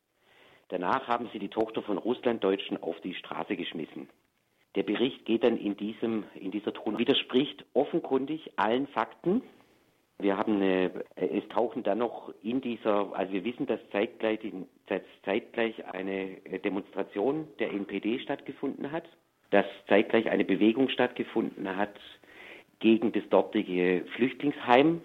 [0.69, 4.09] Danach haben sie die Tochter von Russlanddeutschen auf die Straße geschmissen.
[4.75, 9.43] Der Bericht geht dann in diesem, in dieser Ton, widerspricht offenkundig allen Fakten.
[10.19, 14.41] Wir haben eine, es tauchen dann noch in dieser, also wir wissen, dass zeitgleich,
[14.87, 19.05] dass zeitgleich eine Demonstration der NPD stattgefunden hat,
[19.51, 21.95] dass zeitgleich eine Bewegung stattgefunden hat
[22.81, 25.01] gegen das dortige Flüchtlingsheim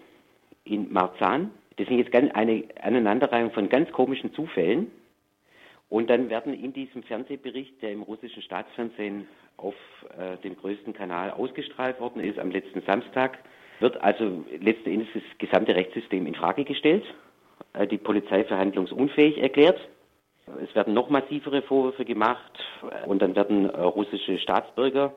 [0.64, 1.50] in Marzahn.
[1.76, 4.90] Das sind jetzt eine Aneinanderreihung von ganz komischen Zufällen.
[5.92, 9.28] Und dann werden in diesem Fernsehbericht, der im russischen Staatsfernsehen
[9.58, 9.74] auf
[10.16, 13.38] äh, dem größten Kanal ausgestrahlt worden ist, am letzten Samstag,
[13.78, 17.04] wird also letzten Endes das gesamte Rechtssystem in Frage gestellt,
[17.74, 19.78] äh, die Polizei verhandlungsunfähig erklärt.
[20.62, 22.58] Es werden noch massivere Vorwürfe gemacht
[23.04, 25.12] und dann werden äh, russische Staatsbürger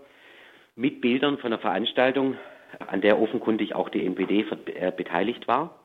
[0.76, 2.36] mit Bildern von einer Veranstaltung,
[2.86, 4.44] an der offenkundig auch die NPD
[4.76, 5.80] äh, beteiligt war,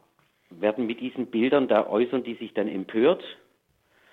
[0.50, 3.22] werden mit diesen Bildern, da äußern die sich dann empört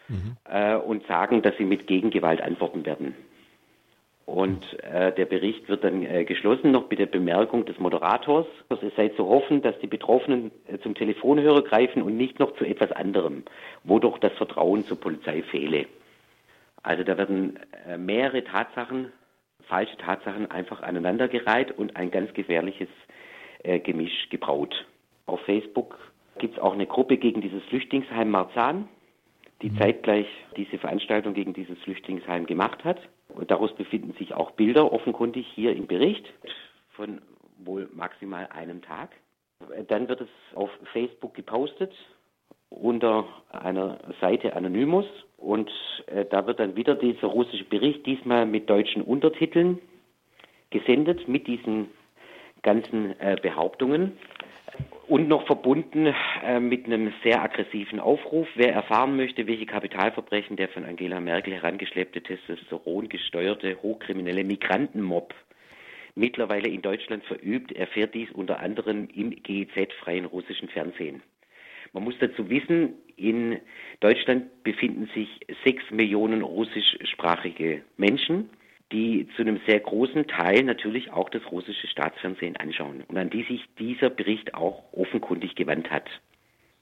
[0.07, 0.37] mhm.
[0.49, 3.15] äh, und sagen, dass sie mit Gegengewalt antworten werden.
[4.27, 8.95] Und äh, der Bericht wird dann äh, geschlossen noch mit der Bemerkung des Moderators, es
[8.97, 12.91] sei zu hoffen, dass die Betroffenen äh, zum Telefonhörer greifen und nicht noch zu etwas
[12.91, 13.43] anderem,
[13.85, 15.85] wo doch das Vertrauen zur Polizei fehle.
[16.83, 19.13] Also da werden äh, mehrere Tatsachen,
[19.61, 22.89] falsche Tatsachen einfach aneinandergereiht und ein ganz gefährliches
[23.63, 24.85] äh, Gemisch gebraut.
[25.25, 25.97] Auf Facebook
[26.37, 28.89] gibt es auch eine Gruppe gegen dieses Flüchtlingsheim Marzahn
[29.61, 32.99] die zeitgleich diese Veranstaltung gegen dieses Flüchtlingsheim gemacht hat.
[33.29, 36.25] Und daraus befinden sich auch Bilder offenkundig hier im Bericht
[36.91, 37.21] von
[37.57, 39.11] wohl maximal einem Tag.
[39.87, 41.91] Dann wird es auf Facebook gepostet
[42.69, 45.05] unter einer Seite Anonymous
[45.37, 45.71] und
[46.07, 49.79] äh, da wird dann wieder dieser russische Bericht diesmal mit deutschen Untertiteln
[50.69, 51.89] gesendet mit diesen
[52.63, 54.17] ganzen äh, Behauptungen
[55.07, 58.47] und noch verbunden äh, mit einem sehr aggressiven Aufruf.
[58.55, 65.33] Wer erfahren möchte, welche Kapitalverbrechen der von Angela Merkel herangeschleppte Testosteron gesteuerte hochkriminelle Migrantenmob
[66.15, 67.71] mittlerweile in Deutschland verübt.
[67.71, 71.21] Er fährt dies unter anderem im GEZ-freien russischen Fernsehen.
[71.93, 73.59] Man muss dazu wissen, in
[74.01, 75.29] Deutschland befinden sich
[75.63, 78.49] sechs Millionen russischsprachige Menschen,
[78.91, 83.43] die zu einem sehr großen Teil natürlich auch das russische Staatsfernsehen anschauen und an die
[83.43, 86.09] sich dieser Bericht auch offenkundig gewandt hat.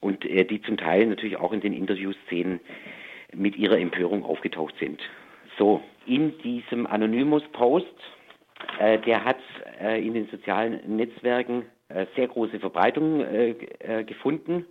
[0.01, 2.59] Und äh, die zum Teil natürlich auch in den Interviewszenen
[3.33, 5.01] mit ihrer Empörung aufgetaucht sind.
[5.57, 7.87] So, in diesem Anonymous-Post,
[8.79, 9.39] äh, der hat
[9.81, 14.65] äh, in den sozialen Netzwerken äh, sehr große Verbreitung äh, äh, gefunden,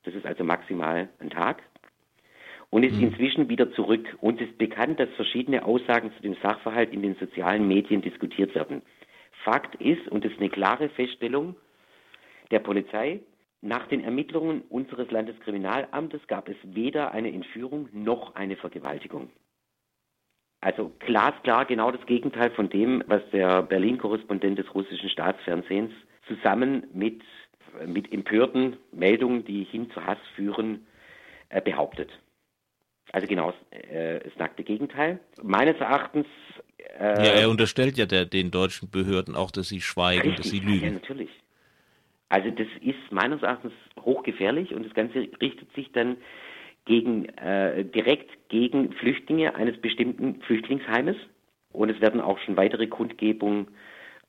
[0.03, 1.63] Das ist also maximal ein Tag.
[2.71, 3.03] Und ist mhm.
[3.03, 4.17] inzwischen wieder zurück.
[4.21, 8.81] Uns ist bekannt, dass verschiedene Aussagen zu dem Sachverhalt in den sozialen Medien diskutiert werden.
[9.43, 11.55] Fakt ist, und das ist eine klare Feststellung
[12.49, 13.19] der Polizei,
[13.62, 19.29] nach den Ermittlungen unseres Landeskriminalamtes gab es weder eine Entführung noch eine Vergewaltigung.
[20.62, 25.91] Also glasklar genau das Gegenteil von dem, was der Berlin-Korrespondent des russischen Staatsfernsehens
[26.27, 27.21] zusammen mit,
[27.86, 30.86] mit empörten Meldungen, die hin zu Hass führen,
[31.49, 32.12] äh, behauptet.
[33.12, 35.19] Also genau äh, das nackte Gegenteil.
[35.41, 36.26] Meines Erachtens.
[37.00, 40.50] Äh, ja, er unterstellt ja der, den deutschen Behörden auch, dass sie schweigen, richtig, dass
[40.50, 40.86] sie lügen.
[40.86, 41.30] Ja, natürlich.
[42.30, 46.15] Also das ist meines Erachtens hochgefährlich und das Ganze richtet sich dann
[46.86, 51.17] gegen, äh, direkt gegen Flüchtlinge eines bestimmten Flüchtlingsheimes
[51.74, 53.67] und es werden auch schon weitere Kundgebungen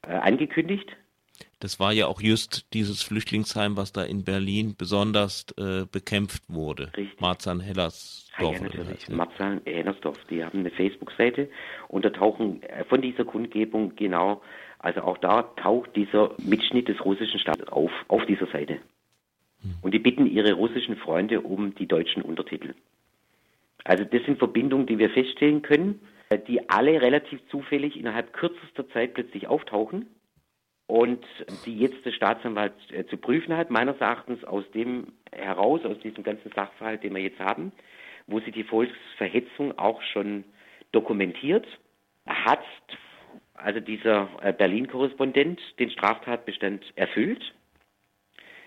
[0.06, 0.96] äh, angekündigt.
[1.62, 6.90] Das war ja auch just dieses Flüchtlingsheim, was da in Berlin besonders äh, bekämpft wurde.
[6.96, 7.20] Richtig.
[7.20, 8.56] Marzahn-Hellersdorf.
[8.56, 9.08] Ja, natürlich.
[9.08, 10.18] Marzahn-Hellersdorf.
[10.28, 11.48] Die haben eine Facebook-Seite
[11.86, 14.42] und da tauchen äh, von dieser Kundgebung genau
[14.80, 18.78] also auch da taucht dieser Mitschnitt des russischen Staates auf, auf dieser Seite.
[19.62, 19.76] Hm.
[19.82, 22.74] Und die bitten ihre russischen Freunde um die deutschen Untertitel.
[23.84, 26.00] Also das sind Verbindungen, die wir feststellen können,
[26.48, 30.06] die alle relativ zufällig innerhalb kürzester Zeit plötzlich auftauchen
[30.92, 31.24] und
[31.64, 36.22] die jetzt der Staatsanwalt äh, zu prüfen hat, meines Erachtens aus dem heraus, aus diesem
[36.22, 37.72] ganzen Sachverhalt, den wir jetzt haben,
[38.26, 40.44] wo sie die Volksverhetzung auch schon
[40.92, 41.66] dokumentiert,
[42.26, 42.62] hat
[43.54, 47.42] also dieser äh, Berlin-Korrespondent, den Straftatbestand erfüllt.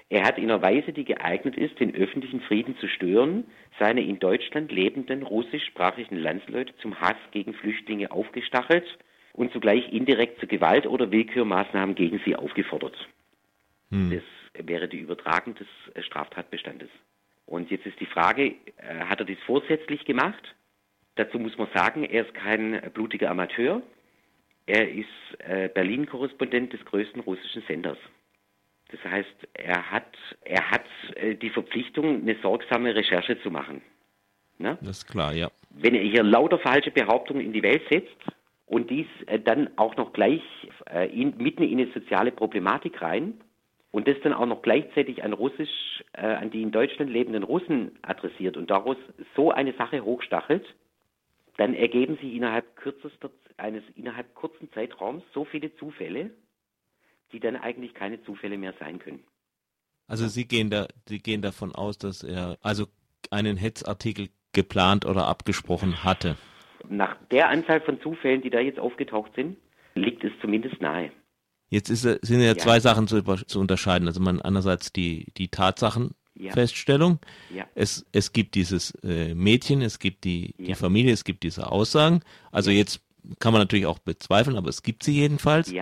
[0.10, 3.44] Er hat in einer Weise, die geeignet ist, den öffentlichen Frieden zu stören,
[3.78, 8.98] seine in Deutschland lebenden russischsprachigen Landsleute zum Hass gegen Flüchtlinge aufgestachelt
[9.36, 12.96] und zugleich indirekt zu Gewalt oder Willkürmaßnahmen gegen sie aufgefordert.
[13.92, 14.10] Hm.
[14.12, 16.90] Das wäre die Übertragung des äh, Straftatbestandes.
[17.46, 20.56] Und jetzt ist die Frage, äh, hat er dies vorsätzlich gemacht?
[21.16, 23.82] Dazu muss man sagen, er ist kein blutiger Amateur.
[24.66, 25.08] Er ist
[25.40, 27.98] äh, Berlin-Korrespondent des größten russischen Senders.
[28.90, 30.86] Das heißt, er hat, er hat
[31.42, 33.82] die Verpflichtung, eine sorgsame Recherche zu machen.
[34.60, 34.78] Ne?
[34.82, 35.50] Das ist klar, ja.
[35.72, 38.16] Wenn er hier lauter falsche Behauptungen in die Welt setzt
[38.66, 40.42] und dies äh, dann auch noch gleich
[40.92, 43.42] äh, in, mitten in eine soziale Problematik rein
[43.92, 47.98] und das dann auch noch gleichzeitig an Russisch, äh, an die in Deutschland lebenden Russen
[48.02, 48.98] adressiert und daraus
[49.36, 50.66] so eine Sache hochstachelt,
[51.58, 56.32] dann ergeben sich innerhalb kürzester, eines innerhalb kurzen Zeitraums so viele Zufälle,
[57.32, 59.24] die dann eigentlich keine Zufälle mehr sein können.
[60.08, 62.88] Also Sie gehen da, Sie gehen davon aus, dass er also
[63.32, 66.36] einen Hetzartikel geplant oder abgesprochen hatte.
[66.90, 69.58] Nach der Anzahl von Zufällen, die da jetzt aufgetaucht sind,
[69.96, 71.12] liegt es zumindest nahe.
[71.70, 72.58] Jetzt ist, äh, sind ja, ja.
[72.58, 74.08] zwei Sachen zu, zu, unterscheiden.
[74.08, 77.20] Also man einerseits die, die Tatsachenfeststellung.
[77.50, 77.58] Ja.
[77.58, 77.68] Ja.
[77.76, 82.22] Es, es gibt dieses äh, Mädchen, es gibt die, die Familie, es gibt diese Aussagen.
[82.52, 83.02] Also jetzt
[83.40, 85.74] kann man natürlich auch bezweifeln, aber es gibt sie jedenfalls.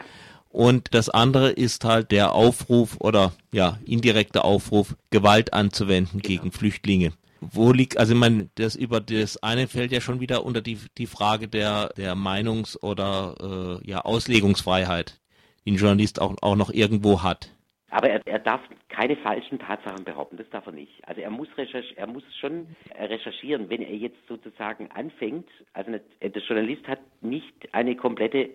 [0.50, 6.28] Und das andere ist halt der Aufruf oder ja, indirekter Aufruf, Gewalt anzuwenden genau.
[6.42, 7.14] gegen Flüchtlinge.
[7.52, 10.78] Wo liegt, also ich meine, das über das eine fällt ja schon wieder unter die,
[10.98, 15.20] die Frage der, der Meinungs- oder äh, ja, Auslegungsfreiheit,
[15.66, 17.52] die ein Journalist auch, auch noch irgendwo hat.
[17.90, 20.92] Aber er, er darf keine falschen Tatsachen behaupten, das darf er nicht.
[21.08, 22.68] Also er muss, recherch er muss schon
[23.00, 25.48] recherchieren, wenn er jetzt sozusagen anfängt.
[25.74, 28.50] Also der Journalist hat nicht eine komplette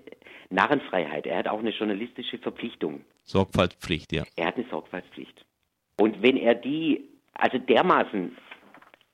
[0.51, 3.05] Narrenfreiheit, er hat auch eine journalistische Verpflichtung.
[3.25, 4.25] Sorgfaltspflicht, ja.
[4.37, 5.45] Er hat eine Sorgfaltspflicht.
[6.01, 8.37] Und wenn er die, also dermaßen,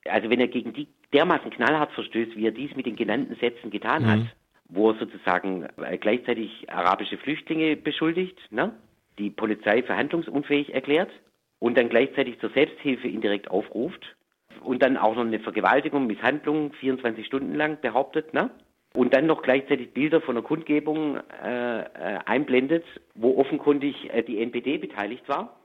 [0.09, 3.69] also wenn er gegen die dermaßen knallhart verstößt, wie er dies mit den genannten Sätzen
[3.71, 4.07] getan mhm.
[4.07, 4.35] hat,
[4.69, 5.67] wo er sozusagen
[6.01, 8.73] gleichzeitig arabische Flüchtlinge beschuldigt, ne?
[9.17, 11.11] die Polizei verhandlungsunfähig erklärt
[11.59, 14.15] und dann gleichzeitig zur Selbsthilfe indirekt aufruft
[14.61, 18.49] und dann auch noch eine Vergewaltigung, Misshandlung 24 Stunden lang behauptet, ne?
[18.93, 21.85] Und dann noch gleichzeitig Bilder von einer Kundgebung äh, äh,
[22.25, 25.59] einblendet, wo offenkundig äh, die NPD beteiligt war.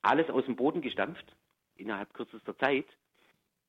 [0.00, 1.24] Alles aus dem Boden gestampft
[1.76, 2.86] innerhalb kürzester Zeit.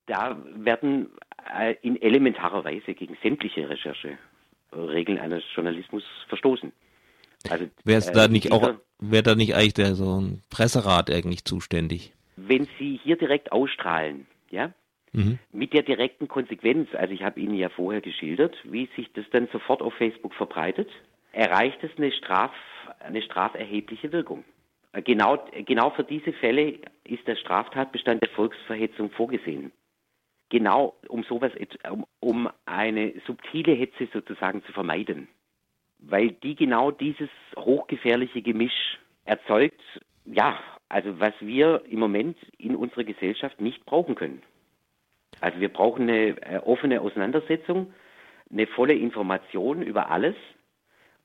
[0.10, 1.12] Da werden
[1.56, 6.72] äh, in elementarer Weise gegen sämtliche Rechercheregeln eines Journalismus verstoßen.
[7.48, 11.12] Also, wäre es da äh, nicht auch, wäre da nicht eigentlich der, so ein Presserat
[11.12, 12.12] eigentlich zuständig?
[12.38, 14.74] Wenn Sie hier direkt ausstrahlen, ja,
[15.14, 15.38] mhm.
[15.52, 19.48] mit der direkten Konsequenz, also ich habe Ihnen ja vorher geschildert, wie sich das dann
[19.54, 20.90] sofort auf Facebook verbreitet,
[21.34, 22.52] erreicht es eine, Straf,
[23.00, 24.44] eine straferhebliche Wirkung.
[25.04, 29.72] Genau, genau für diese Fälle ist der Straftatbestand der Volksverhetzung vorgesehen.
[30.50, 31.52] Genau um sowas,
[31.90, 35.28] um, um eine subtile Hetze sozusagen zu vermeiden
[36.00, 39.82] weil die genau dieses hochgefährliche Gemisch erzeugt,
[40.26, 40.58] ja,
[40.88, 44.42] also was wir im Moment in unserer Gesellschaft nicht brauchen können.
[45.42, 47.94] Also wir brauchen eine äh, offene Auseinandersetzung,
[48.52, 50.36] eine volle Information über alles.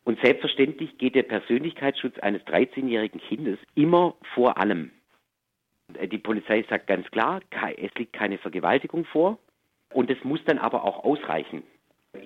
[0.05, 4.91] Und selbstverständlich geht der Persönlichkeitsschutz eines 13-jährigen Kindes immer vor allem.
[5.93, 7.41] Äh, die Polizei sagt ganz klar,
[7.77, 9.39] es liegt keine Vergewaltigung vor.
[9.93, 11.63] Und es muss dann aber auch ausreichen.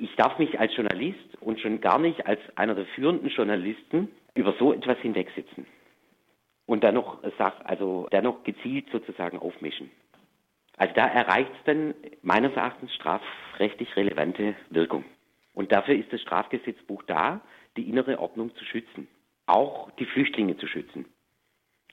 [0.01, 4.55] Ich darf mich als Journalist und schon gar nicht als einer der führenden Journalisten über
[4.59, 5.67] so etwas hinwegsetzen.
[6.67, 7.23] Und dann noch,
[7.65, 9.91] also dann noch gezielt sozusagen aufmischen.
[10.77, 15.05] Also da erreicht es dann meines Erachtens strafrechtlich relevante Wirkung.
[15.55, 17.41] Und dafür ist das Strafgesetzbuch da,
[17.77, 19.09] die innere Ordnung zu schützen.
[19.47, 21.07] Auch die Flüchtlinge zu schützen.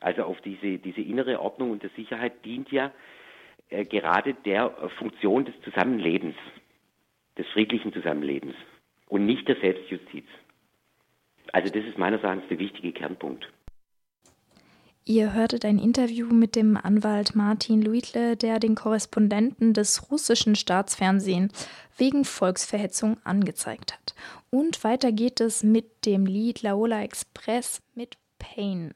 [0.05, 2.91] Also auf diese, diese innere Ordnung und der Sicherheit dient ja
[3.69, 6.35] äh, gerade der Funktion des Zusammenlebens
[7.39, 8.53] des friedlichen Zusammenlebens
[9.07, 10.25] und nicht der Selbstjustiz.
[11.53, 13.51] Also das ist meines Erachtens der wichtige Kernpunkt.
[15.05, 21.67] Ihr hörtet ein Interview mit dem Anwalt Martin Luitle, der den Korrespondenten des russischen Staatsfernsehens
[21.97, 24.13] wegen Volksverhetzung angezeigt hat.
[24.51, 28.93] Und weiter geht es mit dem Lied Laola Express mit Pain.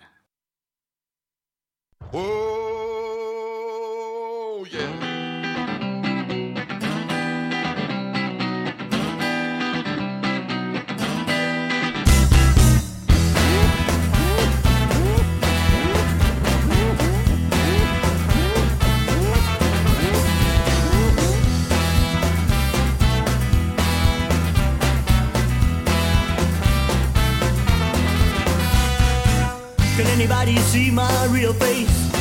[2.02, 2.26] Oh,
[4.72, 5.29] yeah.
[30.20, 32.12] Anybody see my real face?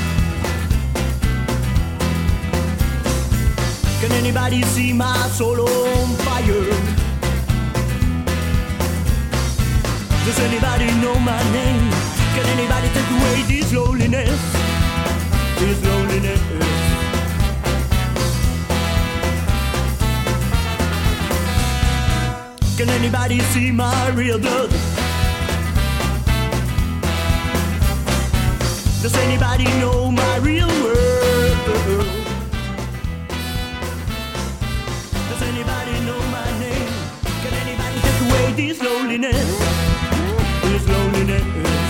[4.00, 6.62] Can anybody see my soul on fire?
[10.24, 11.90] Does anybody know my name?
[12.36, 14.40] Can anybody take away this loneliness?
[15.58, 16.42] This loneliness.
[22.76, 24.87] Can anybody see my real blood?
[29.00, 31.56] Does anybody know my real world?
[35.28, 36.92] Does anybody know my name?
[37.42, 39.58] Can anybody take away this loneliness?
[40.62, 41.87] This loneliness.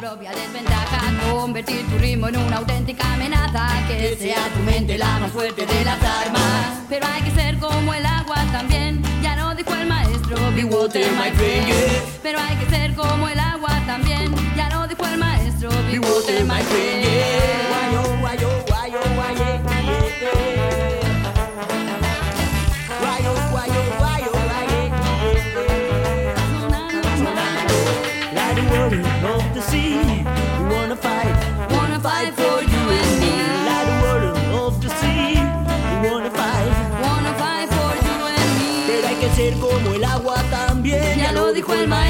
[0.00, 5.66] Relaja, convertir tu ritmo en una auténtica amenaza, que sea tu mente la más fuerte
[5.66, 6.84] de las armas.
[6.88, 11.10] Pero hay que ser como el agua también, ya lo dijo el maestro, be water
[11.12, 12.02] my friend, yeah.
[12.22, 16.44] Pero hay que ser como el agua también, ya lo dijo el maestro, be water
[16.44, 18.59] my friend, yeah.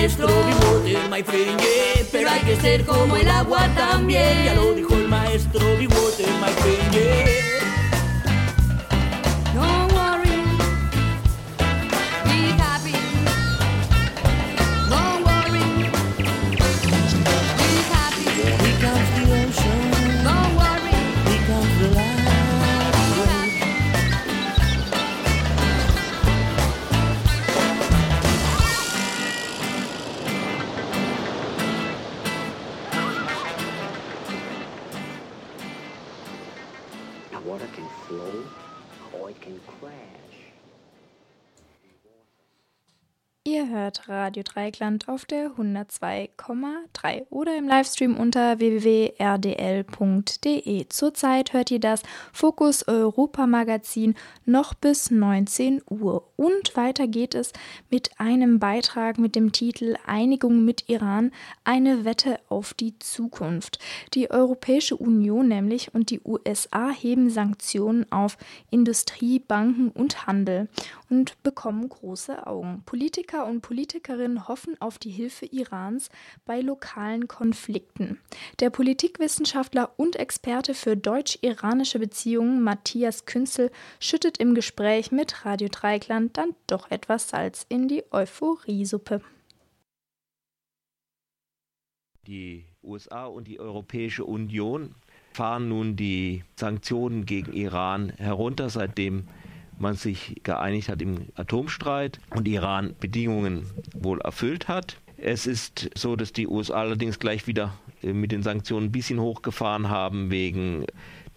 [0.00, 0.28] Maestro.
[0.28, 2.04] Water, my friend, yeah.
[2.10, 4.44] Pero hay que ser como el agua también.
[4.44, 5.60] Ya lo dijo el maestro.
[5.60, 7.29] Water, my friend, yeah.
[43.60, 49.18] Ihr hört Radio Dreieckland auf der 102,3 oder im Livestream unter www.rdl.de.
[50.88, 52.02] Zurzeit hört ihr das
[52.32, 54.14] Fokus Europa Magazin
[54.46, 56.26] noch bis 19 Uhr.
[56.36, 57.52] Und weiter geht es
[57.90, 61.30] mit einem Beitrag mit dem Titel Einigung mit Iran,
[61.62, 63.78] eine Wette auf die Zukunft.
[64.14, 68.38] Die Europäische Union nämlich und die USA heben Sanktionen auf
[68.70, 70.70] Industrie, Banken und Handel
[71.10, 72.84] und bekommen große Augen.
[72.86, 76.08] Politiker und Politikerinnen hoffen auf die Hilfe Irans
[76.44, 78.20] bei lokalen Konflikten.
[78.60, 86.36] Der Politikwissenschaftler und Experte für deutsch-iranische Beziehungen Matthias Künzel schüttet im Gespräch mit Radio Dreikland
[86.36, 89.20] dann doch etwas Salz in die Euphoriesuppe.
[92.28, 94.94] Die USA und die Europäische Union
[95.32, 99.26] fahren nun die Sanktionen gegen Iran herunter, seitdem
[99.80, 104.96] man sich geeinigt hat im Atomstreit und Iran Bedingungen wohl erfüllt hat.
[105.16, 109.20] Es ist so, dass die USA allerdings gleich wieder äh, mit den Sanktionen ein bisschen
[109.20, 110.86] hochgefahren haben wegen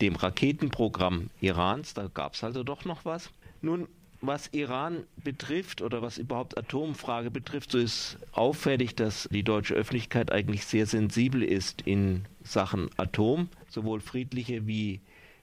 [0.01, 1.93] dem Raketenprogramm Irans.
[1.93, 3.29] Da gab es also doch noch was.
[3.61, 3.87] Nun,
[4.21, 10.31] was Iran betrifft oder was überhaupt Atomfrage betrifft, so ist auffällig, dass die deutsche Öffentlichkeit
[10.31, 15.01] eigentlich sehr sensibel ist in Sachen Atom, sowohl friedliche wie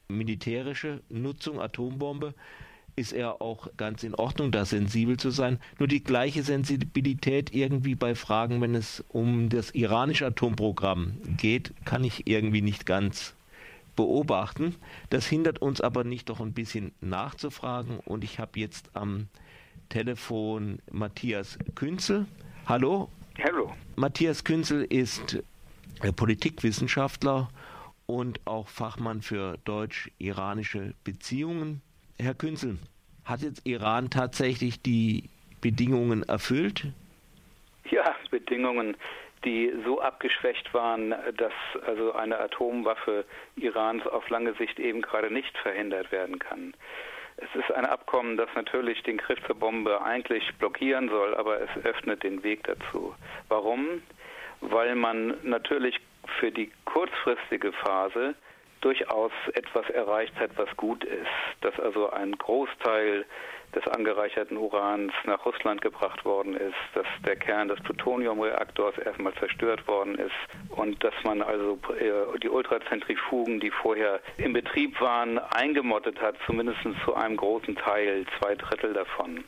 [0.08, 2.34] militärische Nutzung, Atombombe
[2.96, 5.58] ist er auch ganz in Ordnung, da sensibel zu sein.
[5.78, 12.04] Nur die gleiche Sensibilität irgendwie bei Fragen, wenn es um das iranische Atomprogramm geht, kann
[12.04, 13.34] ich irgendwie nicht ganz
[13.96, 14.76] beobachten.
[15.10, 19.28] Das hindert uns aber nicht doch ein bisschen nachzufragen und ich habe jetzt am
[19.88, 22.26] Telefon Matthias Künzel.
[22.66, 23.10] Hallo?
[23.42, 23.72] Hallo.
[23.96, 25.42] Matthias Künzel ist
[26.00, 27.48] äh, Politikwissenschaftler
[28.06, 31.82] und auch Fachmann für deutsch-iranische Beziehungen.
[32.20, 32.78] Herr Künzel,
[33.24, 36.86] hat jetzt Iran tatsächlich die Bedingungen erfüllt?
[37.90, 38.96] Ja, Bedingungen,
[39.44, 41.52] die so abgeschwächt waren, dass
[41.86, 43.24] also eine Atomwaffe
[43.56, 46.74] Irans auf lange Sicht eben gerade nicht verhindert werden kann.
[47.36, 51.84] Es ist ein Abkommen, das natürlich den Griff zur Bombe eigentlich blockieren soll, aber es
[51.84, 53.14] öffnet den Weg dazu.
[53.48, 54.02] Warum?
[54.60, 55.98] Weil man natürlich
[56.38, 58.34] für die kurzfristige Phase
[58.80, 61.26] durchaus etwas erreicht hat, was gut ist,
[61.60, 63.24] dass also ein Großteil
[63.74, 69.86] des angereicherten Urans nach Russland gebracht worden ist, dass der Kern des Plutoniumreaktors erstmal zerstört
[69.86, 70.34] worden ist
[70.70, 76.80] und dass man also äh, die Ultrazentrifugen, die vorher in Betrieb waren, eingemottet hat, zumindest
[77.04, 79.44] zu einem großen Teil, zwei Drittel davon.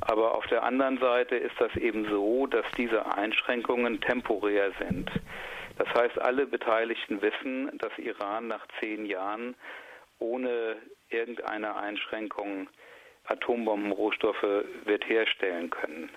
[0.00, 5.10] Aber auf der anderen Seite ist das eben so, dass diese Einschränkungen temporär sind.
[5.80, 9.56] Das heißt, alle Beteiligten wissen, dass Iran nach zehn Jahren
[10.18, 10.76] ohne
[11.08, 12.68] irgendeine Einschränkung
[13.24, 16.10] Atombombenrohstoffe wird herstellen können.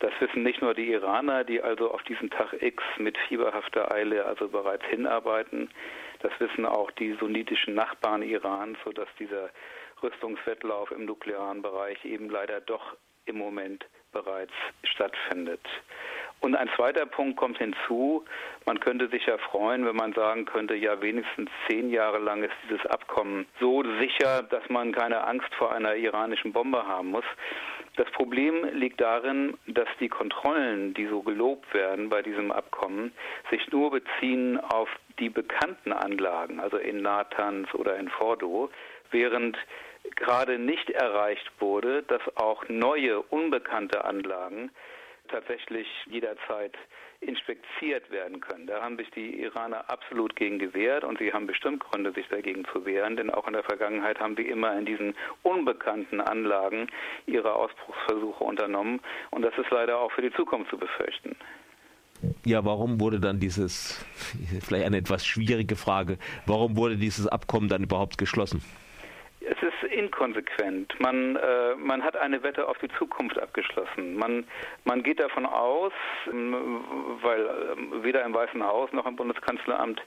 [0.00, 4.26] Das wissen nicht nur die Iraner, die also auf diesen Tag X mit fieberhafter Eile
[4.26, 5.70] also bereits hinarbeiten.
[6.20, 9.48] Das wissen auch die sunnitischen Nachbarn Irans, sodass dieser
[10.02, 12.94] Rüstungswettlauf im nuklearen Bereich eben leider doch
[13.24, 14.52] im Moment bereits
[14.84, 15.66] stattfindet.
[16.40, 18.24] Und ein zweiter Punkt kommt hinzu,
[18.66, 22.54] man könnte sich ja freuen, wenn man sagen könnte, ja wenigstens zehn Jahre lang ist
[22.64, 27.24] dieses Abkommen so sicher, dass man keine Angst vor einer iranischen Bombe haben muss.
[27.96, 33.12] Das Problem liegt darin, dass die Kontrollen, die so gelobt werden bei diesem Abkommen,
[33.50, 38.70] sich nur beziehen auf die bekannten Anlagen, also in Natanz oder in Fordo,
[39.10, 39.56] während
[40.14, 44.70] gerade nicht erreicht wurde, dass auch neue, unbekannte Anlagen
[45.28, 46.76] tatsächlich jederzeit
[47.20, 48.66] inspiziert werden können.
[48.66, 52.64] Da haben sich die Iraner absolut gegen gewehrt und sie haben bestimmt Gründe, sich dagegen
[52.72, 56.88] zu wehren, denn auch in der Vergangenheit haben sie immer in diesen unbekannten Anlagen
[57.26, 59.00] ihre Ausbruchsversuche unternommen
[59.30, 61.36] und das ist leider auch für die Zukunft zu befürchten.
[62.44, 64.04] Ja, warum wurde dann dieses,
[64.62, 68.62] vielleicht eine etwas schwierige Frage, warum wurde dieses Abkommen dann überhaupt geschlossen?
[69.48, 70.98] Es ist inkonsequent.
[70.98, 74.16] Man, äh, man hat eine Wette auf die Zukunft abgeschlossen.
[74.16, 74.44] Man,
[74.84, 75.92] man geht davon aus,
[76.26, 76.84] ähm,
[77.22, 80.02] weil äh, weder im Weißen Haus noch im Bundeskanzleramt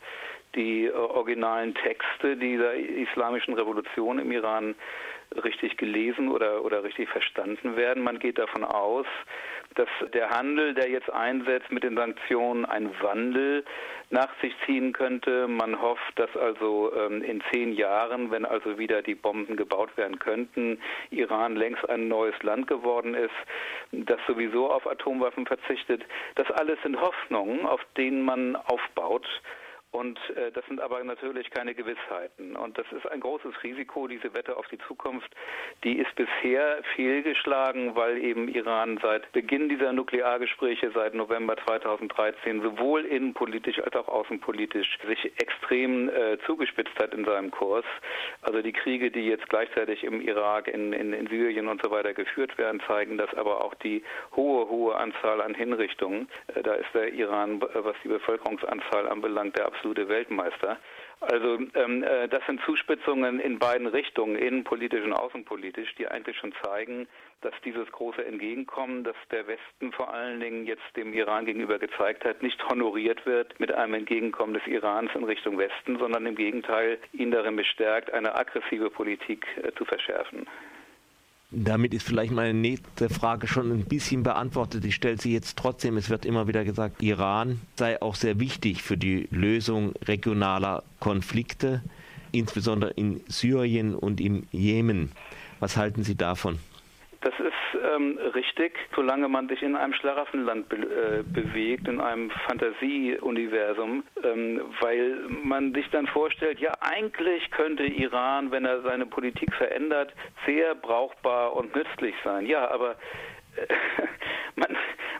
[0.55, 4.75] die äh, originalen Texte dieser islamischen Revolution im Iran
[5.43, 8.03] richtig gelesen oder, oder richtig verstanden werden.
[8.03, 9.05] Man geht davon aus,
[9.75, 13.63] dass der Handel, der jetzt einsetzt mit den Sanktionen, einen Wandel
[14.09, 15.47] nach sich ziehen könnte.
[15.47, 20.19] Man hofft, dass also ähm, in zehn Jahren, wenn also wieder die Bomben gebaut werden
[20.19, 23.29] könnten, Iran längst ein neues Land geworden ist,
[23.91, 26.03] das sowieso auf Atomwaffen verzichtet.
[26.35, 29.27] Das alles sind Hoffnungen, auf denen man aufbaut.
[29.91, 32.55] Und äh, das sind aber natürlich keine Gewissheiten.
[32.55, 35.35] Und das ist ein großes Risiko, diese Wette auf die Zukunft.
[35.83, 43.05] Die ist bisher fehlgeschlagen, weil eben Iran seit Beginn dieser Nukleargespräche, seit November 2013, sowohl
[43.05, 47.85] innenpolitisch als auch außenpolitisch sich extrem äh, zugespitzt hat in seinem Kurs.
[48.43, 52.13] Also die Kriege, die jetzt gleichzeitig im Irak, in, in, in Syrien und so weiter
[52.13, 54.03] geführt werden, zeigen das aber auch die
[54.35, 56.29] hohe, hohe Anzahl an Hinrichtungen.
[56.53, 60.77] Äh, da ist der Iran, was die Bevölkerungsanzahl anbelangt, der absolute Weltmeister.
[61.21, 66.53] Also ähm, äh, das sind Zuspitzungen in beiden Richtungen, innenpolitisch und außenpolitisch, die eigentlich schon
[66.63, 67.07] zeigen,
[67.41, 72.25] dass dieses große Entgegenkommen, das der Westen vor allen Dingen jetzt dem Iran gegenüber gezeigt
[72.25, 76.97] hat, nicht honoriert wird mit einem Entgegenkommen des Irans in Richtung Westen, sondern im Gegenteil
[77.13, 80.45] ihn darin bestärkt, eine aggressive Politik äh, zu verschärfen.
[81.51, 84.85] Damit ist vielleicht meine nächste Frage schon ein bisschen beantwortet.
[84.85, 85.97] Ich stelle sie jetzt trotzdem.
[85.97, 91.81] Es wird immer wieder gesagt, Iran sei auch sehr wichtig für die Lösung regionaler Konflikte,
[92.31, 95.11] insbesondere in Syrien und im Jemen.
[95.59, 96.59] Was halten Sie davon?
[97.21, 102.29] Das ist ähm, richtig, solange man sich in einem Schlaraffenland be äh, bewegt, in einem
[102.47, 109.53] Fantasieuniversum, ähm, weil man sich dann vorstellt, ja eigentlich könnte Iran, wenn er seine Politik
[109.55, 110.13] verändert,
[110.45, 112.45] sehr brauchbar und nützlich sein.
[112.45, 112.95] Ja, aber
[113.55, 113.73] äh,
[114.55, 114.77] man,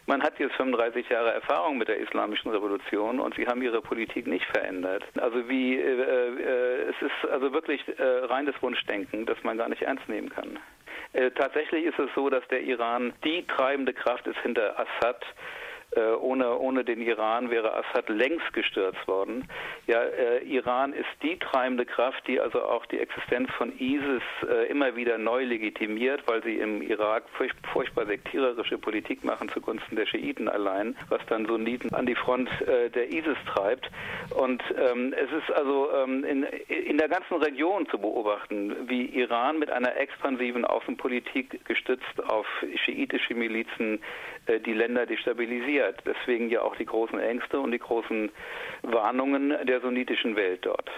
[0.10, 4.28] man hat jetzt 35 Jahre Erfahrung mit der islamischen Revolution und sie haben ihre Politik
[4.28, 5.04] nicht verändert.
[5.20, 9.84] Also wie äh, äh, es ist also wirklich äh, reines Wunschdenken, das man gar nicht
[9.84, 10.58] ernst nehmen kann.
[11.14, 15.26] Äh, tatsächlich ist es so, dass der Iran die treibende Kraft ist hinter Assad.
[15.96, 19.48] Äh, ohne, ohne den Iran wäre Assad längst gestürzt worden.
[19.88, 24.68] Ja, äh, Iran ist die treibende Kraft, die also auch die Existenz von ISIS äh,
[24.70, 30.06] immer wieder neu legitimiert, weil sie im Irak furch furchtbar sektiererische Politik machen zugunsten der
[30.06, 33.90] Schiiten allein, was dann Sunniten an die Front äh, der ISIS treibt.
[34.30, 39.58] Und ähm, es ist also ähm, in, in der ganzen Region zu beobachten, wie Iran
[39.58, 42.46] mit einer expansiven Außenpolitik gestützt auf
[42.86, 44.02] schiitische Milizen
[44.66, 46.02] die Länder destabilisiert.
[46.06, 48.32] Deswegen ja auch die großen Ängste und die großen
[48.82, 50.90] Warnungen der sunnitischen Welt dort.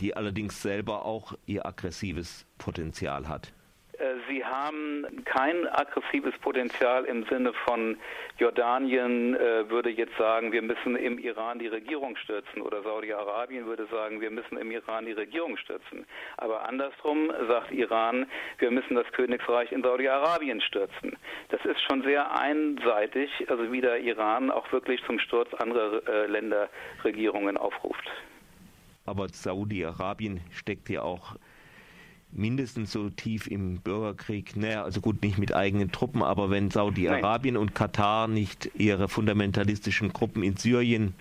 [0.00, 3.52] Die allerdings selber auch ihr aggressives Potenzial hat.
[3.98, 7.96] Äh, sie haben kein aggressives Potenzial im Sinne von
[8.38, 13.86] Jordanien äh, würde jetzt sagen, wir müssen im Iran die Regierung stürzen oder Saudi-Arabien würde
[13.86, 16.06] sagen, wir müssen im Iran die Regierung stürzen.
[16.36, 18.26] Aber andersrum sagt Iran,
[18.58, 21.16] wir müssen das Königreich in Saudi-Arabien stürzen.
[21.48, 26.26] Das ist schon sehr einseitig, also wie der Iran auch wirklich zum Sturz anderer äh,
[26.26, 28.08] Länderregierungen aufruft.
[29.06, 31.34] Aber Saudi-Arabien steckt ja auch
[32.32, 37.56] mindestens so tief im Bürgerkrieg, naja, also gut, nicht mit eigenen Truppen, aber wenn Saudi-Arabien
[37.56, 41.14] und Katar nicht ihre fundamentalistischen Gruppen in Syrien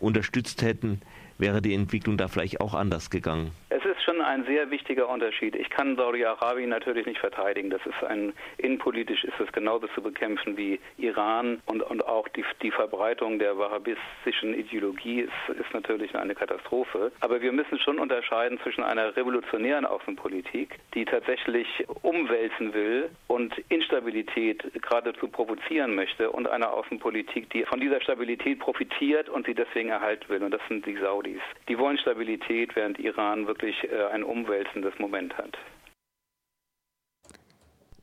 [0.00, 1.00] unterstützt hätten,
[1.38, 3.52] wäre die Entwicklung da vielleicht auch anders gegangen.
[3.70, 5.56] Es ist schon ein sehr wichtiger Unterschied.
[5.56, 7.70] Ich kann Saudi-Arabien natürlich nicht verteidigen.
[7.70, 12.44] Das ist ein innenpolitisch ist es genauso zu bekämpfen wie Iran und, und auch die,
[12.62, 17.12] die Verbreitung der wahhabistischen Ideologie ist, ist natürlich eine Katastrophe.
[17.20, 21.66] Aber wir müssen schon unterscheiden zwischen einer revolutionären Außenpolitik, die tatsächlich
[22.02, 29.28] umwälzen will und Instabilität geradezu provozieren möchte, und einer Außenpolitik, die von dieser Stabilität profitiert
[29.28, 30.42] und sie deswegen erhalten will.
[30.42, 31.40] Und das sind die Saudis.
[31.68, 35.56] Die wollen Stabilität, während Iran wirklich äh, ein umwälzendes Moment hat.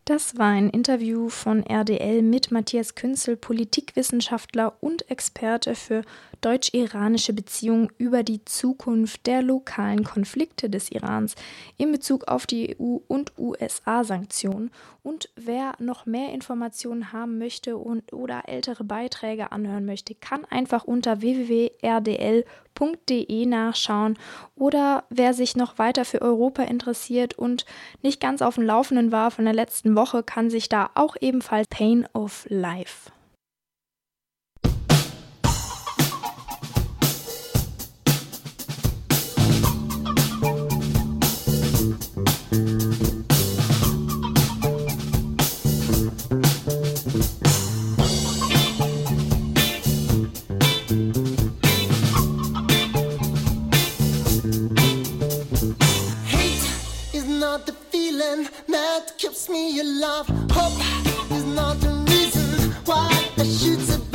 [0.08, 6.04] Das war ein Interview von RDL mit Matthias Künzel, Politikwissenschaftler und Experte für
[6.42, 11.34] deutsch-iranische Beziehungen über die Zukunft der lokalen Konflikte des Irans
[11.78, 14.70] in Bezug auf die EU- und USA-Sanktionen.
[15.02, 20.84] Und wer noch mehr Informationen haben möchte und oder ältere Beiträge anhören möchte, kann einfach
[20.84, 22.44] unter www.rdl.com
[22.76, 24.18] www.europa.de nachschauen
[24.56, 27.66] oder wer sich noch weiter für Europa interessiert und
[28.02, 31.68] nicht ganz auf dem Laufenden war von der letzten Woche, kann sich da auch ebenfalls
[31.68, 33.12] Pain of Life
[59.50, 60.28] me your love.
[60.52, 64.15] Hope is not the reason why I should survive.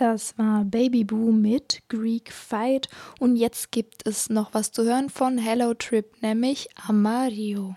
[0.00, 5.10] Das war Baby Boo mit Greek Fight und jetzt gibt es noch was zu hören
[5.10, 7.76] von Hello Trip, nämlich Amario.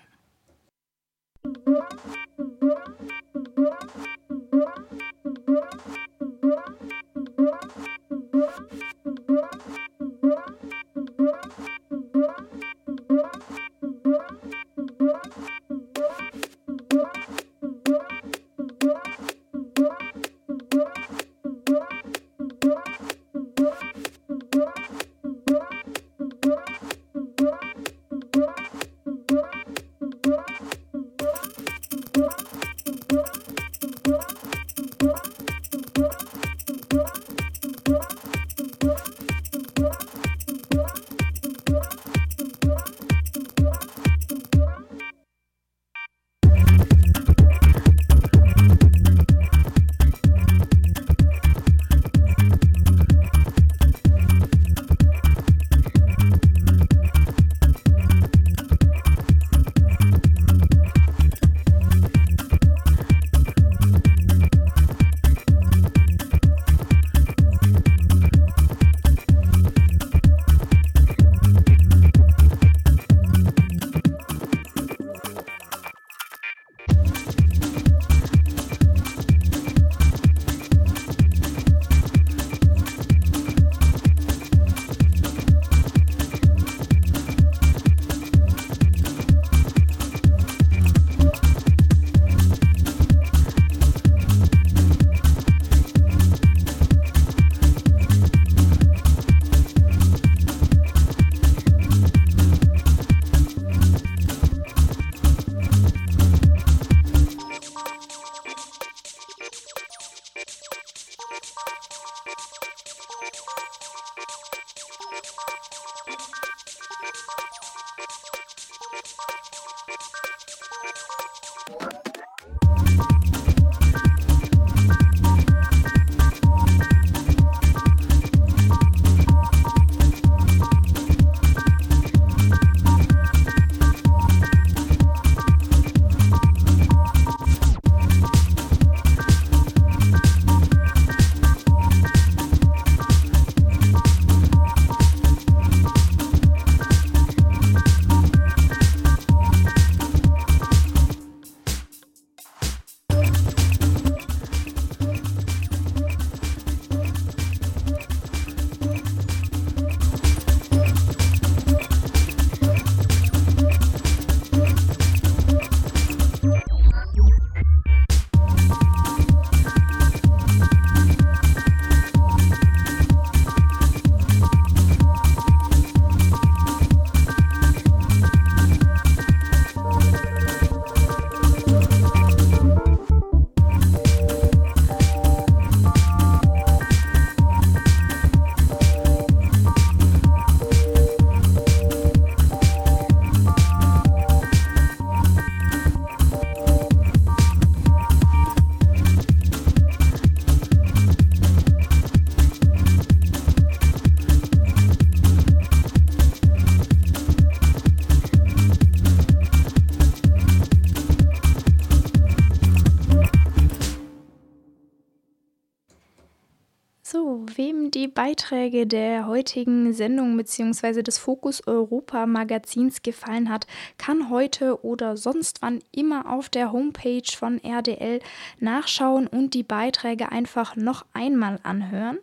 [218.14, 221.02] Beiträge der heutigen Sendung bzw.
[221.02, 227.30] des Fokus Europa Magazins gefallen hat, kann heute oder sonst wann immer auf der Homepage
[227.36, 228.20] von RDL
[228.60, 232.20] nachschauen und die Beiträge einfach noch einmal anhören.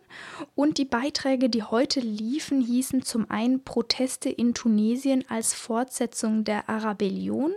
[0.55, 6.69] Und die Beiträge, die heute liefen, hießen zum einen Proteste in Tunesien als Fortsetzung der
[6.69, 7.51] Arabellion.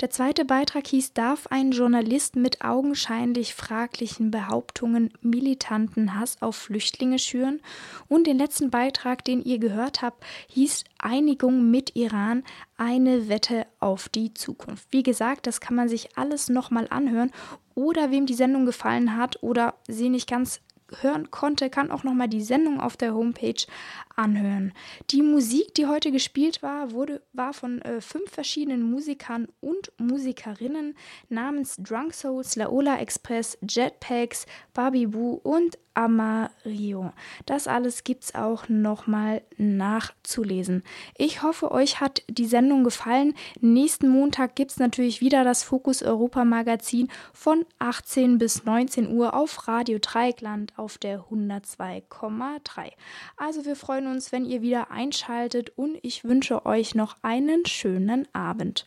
[0.00, 7.18] Der zweite Beitrag hieß Darf ein Journalist mit augenscheinlich fraglichen Behauptungen militanten Hass auf Flüchtlinge
[7.18, 7.60] schüren?
[8.08, 12.44] Und den letzten Beitrag, den ihr gehört habt, hieß Einigung mit Iran,
[12.76, 14.88] eine Wette auf die Zukunft.
[14.90, 17.32] Wie gesagt, das kann man sich alles nochmal anhören
[17.74, 20.60] oder wem die Sendung gefallen hat oder sie nicht ganz
[21.00, 23.66] hören konnte, kann auch nochmal die Sendung auf der Homepage
[24.16, 24.72] anhören.
[25.10, 30.96] Die Musik, die heute gespielt war, wurde, war von äh, fünf verschiedenen Musikern und Musikerinnen
[31.28, 37.12] namens Drunk Souls, Laola Express, Jetpacks, Barbie Boo und Amario.
[37.44, 40.84] Das alles gibt's auch nochmal nachzulesen.
[41.16, 43.34] Ich hoffe, euch hat die Sendung gefallen.
[43.60, 49.66] Nächsten Montag gibt's natürlich wieder das Fokus Europa Magazin von 18 bis 19 Uhr auf
[49.66, 52.92] Radio Dreieckland auf der 102,3.
[53.36, 58.28] Also wir freuen uns, wenn ihr wieder einschaltet und ich wünsche euch noch einen schönen
[58.32, 58.86] Abend.